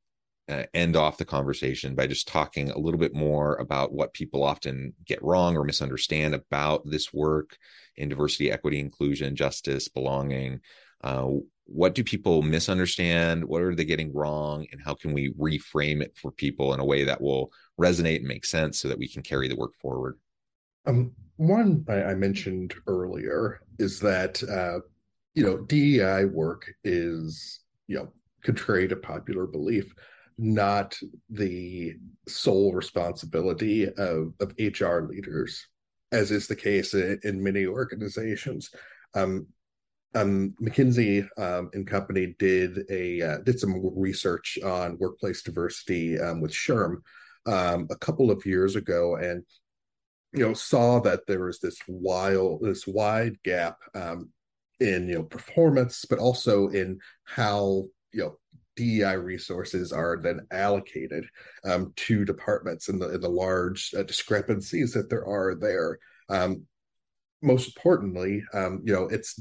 uh, 0.49 0.65
end 0.75 0.97
off 0.97 1.19
the 1.19 1.25
conversation 1.25 1.95
by 1.95 2.07
just 2.07 2.29
talking 2.29 2.71
a 2.71 2.79
little 2.79 2.99
bit 2.99 3.15
more 3.15 3.57
about 3.57 3.93
what 3.93 4.13
people 4.13 4.43
often 4.43 4.93
get 5.07 5.23
wrong 5.23 5.57
or 5.57 5.65
misunderstand 5.65 6.35
about 6.35 6.83
this 6.85 7.13
work 7.13 7.57
in 7.97 8.09
diversity, 8.09 8.51
equity, 8.51 8.79
inclusion, 8.79 9.37
justice, 9.37 9.89
belonging. 9.89 10.61
Uh, 11.03 11.29
what 11.67 11.95
do 11.95 12.05
people 12.05 12.43
misunderstand? 12.43 13.45
What 13.45 13.63
are 13.63 13.75
they 13.75 13.85
getting 13.85 14.13
wrong? 14.13 14.67
And 14.71 14.81
how 14.85 14.95
can 14.95 15.13
we 15.15 15.33
reframe 15.33 16.03
it 16.03 16.17
for 16.21 16.31
people 16.31 16.75
in 16.75 16.81
a 16.81 16.85
way 16.85 17.05
that 17.05 17.21
will 17.21 17.51
resonate 17.81 18.19
and 18.19 18.29
make 18.29 18.45
sense 18.45 18.79
so 18.79 18.89
that 18.89 18.99
we 18.99 19.09
can 19.09 19.23
carry 19.23 19.49
the 19.49 19.57
work 19.57 19.73
forward? 19.81 20.19
Um, 20.87 21.13
one 21.37 21.87
I, 21.89 22.03
I 22.03 22.15
mentioned 22.15 22.75
earlier 22.87 23.61
is 23.79 23.99
that 24.01 24.43
uh, 24.43 24.81
you 25.35 25.45
know, 25.45 25.59
DEI 25.59 26.27
work 26.27 26.73
is, 26.85 27.61
you 27.89 27.97
know, 27.97 28.13
contrary 28.43 28.89
to 28.89 28.97
popular 28.97 29.47
belief, 29.47 29.93
not 30.39 30.99
the 31.31 31.95
sole 32.27 32.73
responsibility 32.73 33.87
of, 33.87 34.33
of 34.41 34.55
HR 34.59 35.01
leaders, 35.01 35.67
as 36.13 36.31
is 36.31 36.47
the 36.47 36.57
case 36.57 36.95
in, 36.95 37.19
in 37.23 37.43
many 37.43 37.67
organizations. 37.67 38.71
Um, 39.15 39.47
um, 40.15 40.55
McKinsey 40.63 41.27
um, 41.39 41.71
and 41.75 41.87
Company 41.87 42.35
did 42.39 42.85
a 42.91 43.21
uh, 43.21 43.39
did 43.39 43.59
some 43.59 43.75
research 43.97 44.59
on 44.65 44.99
workplace 44.99 45.43
diversity 45.43 46.19
um, 46.21 46.41
with 46.41 46.53
SHRM 46.53 46.97
um, 47.47 47.89
a 47.91 47.97
couple 47.97 48.31
of 48.31 48.47
years 48.47 48.77
ago, 48.77 49.17
and 49.17 49.43
you 50.33 50.47
know 50.47 50.55
saw 50.55 51.01
that 51.01 51.27
there 51.27 51.45
was 51.45 51.59
this 51.59 51.79
wild 51.89 52.63
this 52.63 52.87
wide 52.87 53.37
gap 53.43 53.79
um, 53.95 54.31
in 54.79 55.09
you 55.09 55.17
know 55.17 55.25
performance, 55.25 56.05
but 56.09 56.19
also 56.19 56.69
in 56.69 57.01
how 57.25 57.85
you 58.13 58.21
know 58.21 58.39
DEI 58.77 59.17
resources 59.17 59.93
are 59.93 60.19
then 60.23 60.41
allocated 60.51 61.27
um, 61.65 61.93
to 61.97 62.25
departments 62.25 62.89
and 62.89 63.01
the, 63.01 63.09
and 63.09 63.23
the 63.23 63.29
large 63.29 63.93
uh, 63.97 64.03
discrepancies 64.03 64.93
that 64.93 65.09
there 65.11 65.27
are 65.27 65.55
there. 65.55 65.99
Um, 66.29 66.67
most 67.43 67.69
importantly, 67.69 68.43
um, 68.53 68.83
you 68.85 68.93
know, 68.93 69.09
it's 69.09 69.41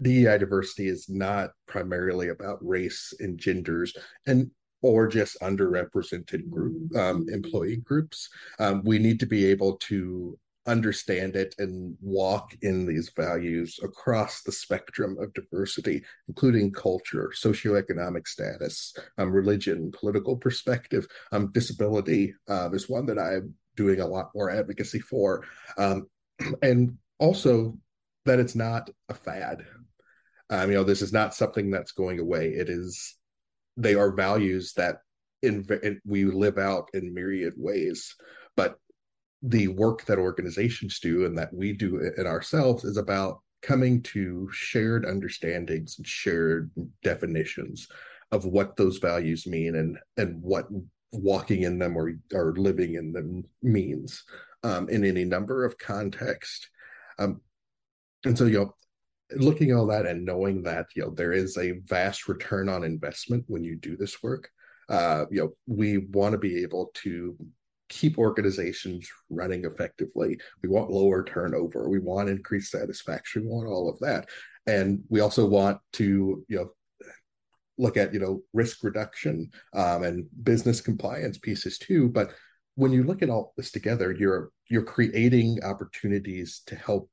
DEI 0.00 0.38
diversity 0.38 0.88
is 0.88 1.08
not 1.08 1.50
primarily 1.66 2.28
about 2.28 2.58
race 2.66 3.12
and 3.20 3.38
genders 3.38 3.94
and 4.26 4.50
or 4.82 5.08
just 5.08 5.40
underrepresented 5.40 6.50
group 6.50 6.94
um, 6.94 7.26
employee 7.30 7.76
groups. 7.76 8.28
Um, 8.58 8.82
we 8.84 8.98
need 8.98 9.18
to 9.20 9.26
be 9.26 9.46
able 9.46 9.76
to 9.78 10.38
understand 10.66 11.36
it 11.36 11.54
and 11.58 11.96
walk 12.00 12.54
in 12.62 12.86
these 12.86 13.10
values 13.14 13.78
across 13.82 14.42
the 14.42 14.52
spectrum 14.52 15.16
of 15.20 15.32
diversity, 15.34 16.02
including 16.28 16.72
culture, 16.72 17.30
socioeconomic 17.34 18.26
status, 18.26 18.94
um, 19.18 19.30
religion, 19.30 19.92
political 19.92 20.36
perspective. 20.36 21.06
Um, 21.32 21.52
disability 21.52 22.34
um, 22.48 22.74
is 22.74 22.88
one 22.88 23.06
that 23.06 23.18
I'm 23.18 23.54
doing 23.76 24.00
a 24.00 24.06
lot 24.06 24.30
more 24.34 24.50
advocacy 24.50 25.00
for. 25.00 25.44
Um, 25.76 26.08
and 26.62 26.96
also 27.18 27.76
that 28.24 28.38
it's 28.38 28.54
not 28.54 28.90
a 29.08 29.14
fad. 29.14 29.64
Um, 30.50 30.70
you 30.70 30.76
know, 30.76 30.84
this 30.84 31.02
is 31.02 31.12
not 31.12 31.34
something 31.34 31.70
that's 31.70 31.92
going 31.92 32.18
away. 32.20 32.48
It 32.48 32.68
is, 32.68 33.16
they 33.76 33.94
are 33.94 34.12
values 34.12 34.72
that 34.74 34.98
in, 35.42 35.66
in 35.82 36.00
we 36.06 36.24
live 36.24 36.58
out 36.58 36.88
in 36.94 37.14
myriad 37.14 37.54
ways. 37.56 38.14
But 38.56 38.78
the 39.46 39.68
work 39.68 40.04
that 40.06 40.18
organizations 40.18 40.98
do 41.00 41.26
and 41.26 41.36
that 41.36 41.52
we 41.52 41.72
do 41.72 41.98
in 42.16 42.26
ourselves 42.26 42.82
is 42.84 42.96
about 42.96 43.40
coming 43.60 44.02
to 44.02 44.48
shared 44.52 45.04
understandings 45.04 45.98
and 45.98 46.06
shared 46.06 46.70
definitions 47.02 47.88
of 48.32 48.46
what 48.46 48.76
those 48.76 48.98
values 48.98 49.46
mean 49.46 49.74
and 49.76 49.98
and 50.16 50.42
what 50.42 50.66
walking 51.12 51.62
in 51.62 51.78
them 51.78 51.96
or 51.96 52.12
or 52.32 52.54
living 52.56 52.94
in 52.94 53.12
them 53.12 53.44
means 53.62 54.24
um, 54.62 54.88
in 54.88 55.04
any 55.04 55.24
number 55.24 55.64
of 55.64 55.78
contexts 55.78 56.68
um, 57.18 57.40
and 58.24 58.36
so 58.36 58.46
you 58.46 58.58
know 58.58 58.74
looking 59.36 59.70
at 59.70 59.76
all 59.76 59.86
that 59.86 60.06
and 60.06 60.24
knowing 60.24 60.62
that 60.62 60.86
you 60.96 61.02
know 61.02 61.10
there 61.10 61.32
is 61.32 61.56
a 61.58 61.80
vast 61.86 62.28
return 62.28 62.68
on 62.68 62.82
investment 62.82 63.44
when 63.46 63.62
you 63.62 63.76
do 63.76 63.96
this 63.96 64.22
work 64.22 64.48
uh, 64.88 65.26
you 65.30 65.40
know 65.40 65.50
we 65.66 65.98
want 65.98 66.32
to 66.32 66.38
be 66.38 66.62
able 66.62 66.90
to 66.94 67.36
keep 67.94 68.18
organizations 68.18 69.08
running 69.30 69.64
effectively. 69.64 70.36
We 70.62 70.68
want 70.68 70.90
lower 70.90 71.22
turnover. 71.22 71.88
We 71.88 72.00
want 72.00 72.28
increased 72.28 72.72
satisfaction. 72.72 73.42
We 73.42 73.48
want 73.48 73.68
all 73.68 73.88
of 73.88 74.00
that. 74.00 74.28
And 74.66 75.04
we 75.08 75.20
also 75.20 75.46
want 75.46 75.78
to, 75.94 76.44
you 76.48 76.56
know, 76.56 76.70
look 77.78 77.96
at, 77.96 78.12
you 78.12 78.18
know, 78.18 78.42
risk 78.52 78.82
reduction 78.82 79.50
um, 79.74 80.02
and 80.02 80.26
business 80.42 80.80
compliance 80.80 81.38
pieces 81.38 81.78
too. 81.78 82.08
But 82.08 82.32
when 82.74 82.90
you 82.90 83.04
look 83.04 83.22
at 83.22 83.30
all 83.30 83.52
this 83.56 83.70
together, 83.70 84.12
you're 84.12 84.50
you're 84.68 84.82
creating 84.82 85.62
opportunities 85.62 86.62
to 86.66 86.74
help 86.74 87.08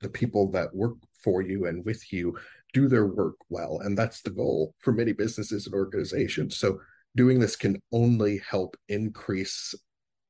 the 0.00 0.08
people 0.08 0.50
that 0.52 0.74
work 0.74 0.96
for 1.22 1.42
you 1.42 1.66
and 1.66 1.84
with 1.84 2.12
you 2.12 2.38
do 2.72 2.88
their 2.88 3.06
work 3.06 3.36
well. 3.50 3.80
And 3.82 3.96
that's 3.96 4.22
the 4.22 4.30
goal 4.30 4.74
for 4.78 4.92
many 4.92 5.12
businesses 5.12 5.66
and 5.66 5.74
organizations. 5.74 6.56
So 6.56 6.80
doing 7.14 7.40
this 7.40 7.56
can 7.56 7.80
only 7.92 8.40
help 8.48 8.76
increase 8.88 9.74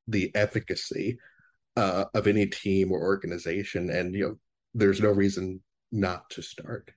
the 0.06 0.34
efficacy 0.34 1.18
uh, 1.76 2.04
of 2.14 2.26
any 2.26 2.46
team 2.46 2.92
or 2.92 3.00
organization, 3.00 3.90
and 3.90 4.14
you 4.14 4.28
know, 4.28 4.38
there's 4.74 5.00
no 5.00 5.10
reason 5.10 5.60
not 5.92 6.28
to 6.30 6.42
start. 6.42 6.90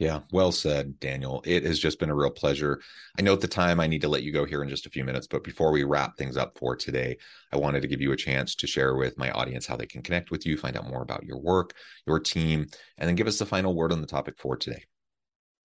Yeah, 0.00 0.20
well 0.32 0.52
said, 0.52 0.98
Daniel. 1.00 1.42
It 1.44 1.64
has 1.64 1.78
just 1.78 1.98
been 1.98 2.08
a 2.08 2.14
real 2.14 2.30
pleasure. 2.30 2.80
I 3.18 3.22
know 3.22 3.34
at 3.34 3.42
the 3.42 3.48
time 3.48 3.78
I 3.78 3.86
need 3.86 4.00
to 4.02 4.08
let 4.08 4.22
you 4.22 4.32
go 4.32 4.46
here 4.46 4.62
in 4.62 4.68
just 4.68 4.86
a 4.86 4.90
few 4.90 5.04
minutes, 5.04 5.26
but 5.26 5.44
before 5.44 5.70
we 5.70 5.84
wrap 5.84 6.16
things 6.16 6.38
up 6.38 6.58
for 6.58 6.74
today, 6.74 7.18
I 7.52 7.58
wanted 7.58 7.82
to 7.82 7.88
give 7.88 8.00
you 8.00 8.12
a 8.12 8.16
chance 8.16 8.54
to 8.56 8.66
share 8.66 8.96
with 8.96 9.18
my 9.18 9.30
audience 9.32 9.66
how 9.66 9.76
they 9.76 9.86
can 9.86 10.02
connect 10.02 10.30
with 10.30 10.46
you, 10.46 10.56
find 10.56 10.78
out 10.78 10.88
more 10.88 11.02
about 11.02 11.24
your 11.24 11.38
work, 11.38 11.74
your 12.06 12.20
team, 12.20 12.66
and 12.96 13.06
then 13.06 13.16
give 13.16 13.26
us 13.26 13.38
the 13.38 13.46
final 13.46 13.74
word 13.74 13.92
on 13.92 14.00
the 14.00 14.06
topic 14.06 14.38
for 14.38 14.56
today. 14.56 14.84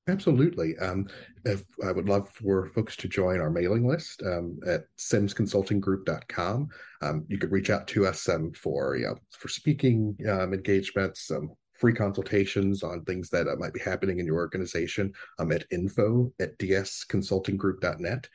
Absolutely. 0.07 0.77
Um, 0.77 1.07
if, 1.43 1.63
I 1.85 1.91
would 1.91 2.07
love 2.07 2.29
for 2.29 2.67
folks 2.67 2.95
to 2.97 3.09
join 3.09 3.41
our 3.41 3.49
mailing 3.49 3.85
list 3.85 4.23
um, 4.25 4.57
at 4.65 4.85
simsconsultinggroup.com. 4.97 6.69
Um, 7.01 7.25
you 7.27 7.37
could 7.37 7.51
reach 7.51 7.69
out 7.69 7.87
to 7.89 8.07
us 8.07 8.29
um, 8.29 8.53
for 8.53 8.95
you 8.95 9.07
know, 9.07 9.17
for 9.31 9.49
speaking 9.49 10.17
um, 10.29 10.53
engagements, 10.53 11.29
um, 11.29 11.51
free 11.77 11.93
consultations 11.93 12.83
on 12.83 13.03
things 13.03 13.29
that 13.29 13.47
uh, 13.47 13.55
might 13.57 13.73
be 13.73 13.81
happening 13.81 14.19
in 14.19 14.25
your 14.25 14.37
organization 14.37 15.11
um, 15.39 15.51
at 15.51 15.65
info 15.71 16.31
at 16.39 16.57
dsconsultinggroup.net. 16.57 18.27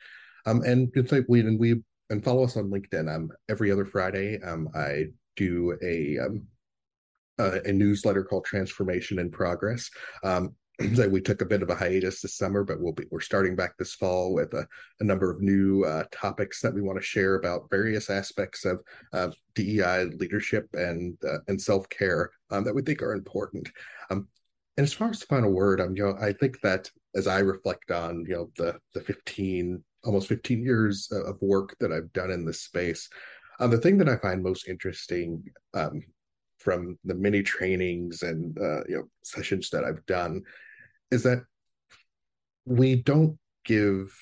And 0.45 0.91
we 1.27 1.39
and 1.39 1.59
we 1.59 1.81
and 2.09 2.23
follow 2.23 2.43
us 2.43 2.57
on 2.57 2.69
LinkedIn. 2.69 3.29
Every 3.49 3.71
other 3.71 3.85
Friday, 3.85 4.39
I 4.75 5.05
do 5.35 5.75
a 5.81 6.19
uh, 7.39 7.59
a 7.65 7.71
newsletter 7.73 8.23
called 8.23 8.45
Transformation 8.45 9.17
in 9.17 9.31
Progress. 9.31 9.89
Um, 10.23 10.55
that 10.79 11.11
we 11.11 11.21
took 11.21 11.41
a 11.41 11.45
bit 11.45 11.61
of 11.61 11.69
a 11.69 11.75
hiatus 11.75 12.21
this 12.21 12.35
summer, 12.35 12.63
but 12.63 12.81
we'll 12.81 12.93
be 12.93 13.05
we're 13.11 13.19
starting 13.19 13.55
back 13.55 13.77
this 13.77 13.93
fall 13.93 14.33
with 14.33 14.53
a, 14.53 14.67
a 14.99 15.03
number 15.03 15.29
of 15.29 15.41
new 15.41 15.83
uh, 15.83 16.03
topics 16.11 16.61
that 16.61 16.73
we 16.73 16.81
want 16.81 16.97
to 16.97 17.05
share 17.05 17.35
about 17.35 17.69
various 17.69 18.09
aspects 18.09 18.65
of 18.65 18.81
uh, 19.13 19.29
DEI 19.53 20.05
leadership 20.05 20.67
and 20.73 21.17
uh, 21.23 21.37
and 21.47 21.61
self 21.61 21.87
care 21.89 22.31
um, 22.49 22.63
that 22.63 22.73
we 22.73 22.81
think 22.81 23.01
are 23.03 23.13
important. 23.13 23.69
Um, 24.09 24.27
and 24.77 24.83
as 24.83 24.93
far 24.93 25.09
as 25.09 25.19
the 25.19 25.27
final 25.27 25.51
word, 25.51 25.79
um, 25.79 25.95
you 25.95 26.03
know, 26.03 26.17
I 26.19 26.33
think 26.33 26.59
that 26.61 26.89
as 27.15 27.27
I 27.27 27.39
reflect 27.39 27.91
on 27.91 28.25
you 28.27 28.33
know 28.33 28.51
the 28.57 28.79
the 28.95 29.01
fifteen 29.01 29.83
almost 30.03 30.27
fifteen 30.27 30.63
years 30.63 31.07
of 31.11 31.37
work 31.39 31.75
that 31.79 31.91
I've 31.91 32.11
done 32.13 32.31
in 32.31 32.45
this 32.45 32.61
space, 32.61 33.09
um, 33.59 33.69
the 33.69 33.77
thing 33.77 33.97
that 33.99 34.09
I 34.09 34.17
find 34.17 34.41
most 34.41 34.67
interesting 34.67 35.43
um, 35.75 36.01
from 36.63 36.97
the 37.03 37.15
many 37.15 37.43
trainings 37.43 38.23
and 38.23 38.57
uh, 38.57 38.83
you 38.87 38.95
know 38.95 39.03
sessions 39.23 39.69
that 39.71 39.83
I've 39.83 40.05
done 40.05 40.41
is 41.11 41.23
that 41.23 41.43
we 42.65 42.95
don't 42.95 43.37
give 43.65 44.15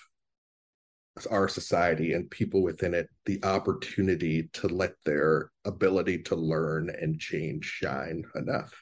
our 1.29 1.47
society 1.47 2.13
and 2.13 2.29
people 2.31 2.63
within 2.63 2.93
it 2.93 3.07
the 3.25 3.43
opportunity 3.43 4.49
to 4.53 4.67
let 4.67 4.93
their 5.05 5.51
ability 5.65 6.19
to 6.23 6.35
learn 6.35 6.89
and 6.89 7.19
change 7.19 7.65
shine 7.65 8.23
enough. 8.35 8.73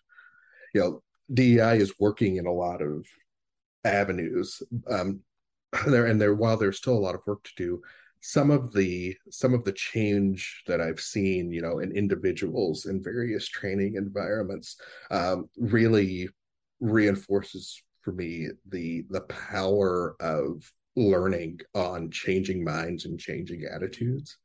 You 0.74 0.82
know, 0.82 1.04
DEI 1.34 1.78
is 1.78 2.00
working 2.00 2.38
in 2.38 2.46
a 2.46 2.54
lot 2.54 2.82
of 2.82 3.06
avenues. 3.84 4.62
Um, 4.90 5.22
there 5.88 6.06
and 6.06 6.22
there, 6.22 6.34
while 6.34 6.58
there's 6.58 6.78
still 6.78 6.98
a 6.98 7.00
lot 7.00 7.16
of 7.16 7.22
work 7.26 7.44
to 7.44 7.52
do, 7.58 7.82
some 8.22 8.52
of 8.52 8.74
the 8.74 9.16
some 9.30 9.54
of 9.54 9.64
the 9.64 9.72
change 9.72 10.64
that 10.68 10.82
I've 10.82 11.00
seen, 11.00 11.52
you 11.52 11.62
know, 11.62 11.80
in 11.80 11.92
individuals 11.92 12.86
in 12.86 13.02
various 13.02 13.48
training 13.48 13.96
environments, 13.96 14.78
um, 15.10 15.50
really 15.58 16.30
reinforces 16.80 17.82
for 18.02 18.12
me 18.12 18.48
the 18.68 19.06
the 19.10 19.22
power 19.22 20.16
of 20.20 20.70
learning 20.96 21.60
on 21.76 22.12
changing 22.12 22.64
minds 22.64 23.06
and 23.06 23.20
changing 23.20 23.64
attitudes, 23.74 24.38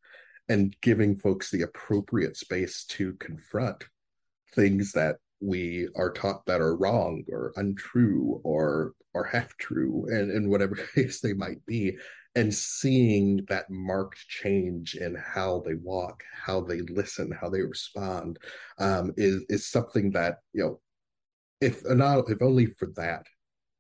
and 0.49 0.77
giving 0.81 1.17
folks 1.17 1.51
the 1.51 1.63
appropriate 1.63 2.37
space 2.37 2.85
to 2.85 3.15
confront 3.15 3.85
things 4.55 4.93
that 4.93 5.17
we 5.41 5.89
are 5.97 6.13
taught 6.13 6.47
that 6.47 6.61
are 6.61 6.77
wrong 6.77 7.25
or 7.29 7.53
untrue 7.57 8.41
or 8.45 8.93
or 9.15 9.25
half 9.25 9.57
true 9.57 10.07
and 10.09 10.31
in 10.31 10.49
whatever 10.49 10.75
case 10.95 11.21
they 11.21 11.33
might 11.33 11.65
be 11.67 11.97
and 12.35 12.53
seeing 12.53 13.45
that 13.49 13.71
marked 13.71 14.27
change 14.29 14.95
in 14.95 15.15
how 15.15 15.63
they 15.65 15.75
walk, 15.75 16.23
how 16.35 16.61
they 16.61 16.81
listen, 16.81 17.31
how 17.31 17.49
they 17.49 17.63
respond, 17.63 18.39
um, 18.79 19.13
is 19.17 19.45
is 19.49 19.67
something 19.69 20.11
that 20.13 20.39
you 20.53 20.63
know, 20.65 20.81
if 21.61 21.85
not 21.85 22.29
if 22.29 22.43
only 22.43 22.67
for 22.67 22.89
that, 22.97 23.27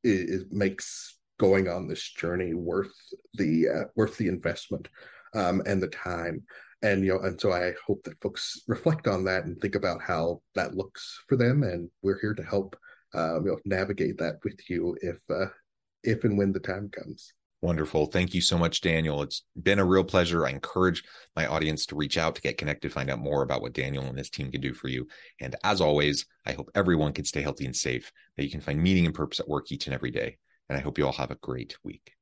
it, 0.02 0.28
it 0.30 0.52
makes 0.52 1.18
going 1.38 1.68
on 1.68 1.88
this 1.88 2.12
journey 2.12 2.54
worth 2.54 2.94
the 3.34 3.68
uh, 3.68 3.84
worth 3.96 4.16
the 4.16 4.28
investment 4.28 4.88
um, 5.34 5.62
and 5.66 5.82
the 5.82 5.88
time. 5.88 6.42
And 6.82 7.04
you 7.04 7.14
know, 7.14 7.20
and 7.20 7.40
so 7.40 7.52
I 7.52 7.72
hope 7.86 8.04
that 8.04 8.20
folks 8.20 8.62
reflect 8.68 9.08
on 9.08 9.24
that 9.24 9.44
and 9.44 9.58
think 9.60 9.74
about 9.74 10.02
how 10.02 10.42
that 10.54 10.76
looks 10.76 11.22
for 11.28 11.36
them. 11.36 11.62
And 11.62 11.90
we're 12.02 12.20
here 12.20 12.34
to 12.34 12.42
help 12.42 12.76
um, 13.14 13.46
you 13.46 13.52
know 13.52 13.58
navigate 13.64 14.18
that 14.18 14.36
with 14.44 14.60
you 14.68 14.96
if 15.00 15.18
uh, 15.30 15.46
if 16.04 16.24
and 16.24 16.38
when 16.38 16.52
the 16.52 16.60
time 16.60 16.90
comes. 16.90 17.32
Wonderful. 17.64 18.04
Thank 18.04 18.34
you 18.34 18.42
so 18.42 18.58
much, 18.58 18.82
Daniel. 18.82 19.22
It's 19.22 19.42
been 19.62 19.78
a 19.78 19.86
real 19.86 20.04
pleasure. 20.04 20.44
I 20.44 20.50
encourage 20.50 21.02
my 21.34 21.46
audience 21.46 21.86
to 21.86 21.96
reach 21.96 22.18
out 22.18 22.34
to 22.34 22.42
get 22.42 22.58
connected, 22.58 22.92
find 22.92 23.08
out 23.08 23.20
more 23.20 23.42
about 23.42 23.62
what 23.62 23.72
Daniel 23.72 24.04
and 24.04 24.18
his 24.18 24.28
team 24.28 24.50
can 24.50 24.60
do 24.60 24.74
for 24.74 24.88
you. 24.88 25.08
And 25.40 25.56
as 25.64 25.80
always, 25.80 26.26
I 26.44 26.52
hope 26.52 26.70
everyone 26.74 27.14
can 27.14 27.24
stay 27.24 27.40
healthy 27.40 27.64
and 27.64 27.74
safe, 27.74 28.12
that 28.36 28.44
you 28.44 28.50
can 28.50 28.60
find 28.60 28.82
meaning 28.82 29.06
and 29.06 29.14
purpose 29.14 29.40
at 29.40 29.48
work 29.48 29.72
each 29.72 29.86
and 29.86 29.94
every 29.94 30.10
day. 30.10 30.36
And 30.68 30.76
I 30.76 30.82
hope 30.82 30.98
you 30.98 31.06
all 31.06 31.12
have 31.14 31.30
a 31.30 31.36
great 31.36 31.78
week. 31.82 32.12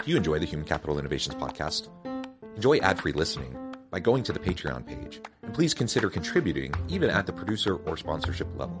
Do 0.00 0.06
you 0.06 0.16
enjoy 0.16 0.38
the 0.38 0.46
Human 0.46 0.66
Capital 0.66 0.98
Innovations 0.98 1.34
podcast? 1.34 1.90
Enjoy 2.56 2.78
ad 2.78 2.98
free 2.98 3.12
listening 3.12 3.54
by 3.90 4.00
going 4.00 4.22
to 4.22 4.32
the 4.32 4.40
Patreon 4.40 4.86
page. 4.86 5.20
And 5.42 5.52
please 5.52 5.74
consider 5.74 6.08
contributing 6.08 6.72
even 6.88 7.10
at 7.10 7.26
the 7.26 7.32
producer 7.34 7.76
or 7.76 7.98
sponsorship 7.98 8.48
level 8.58 8.80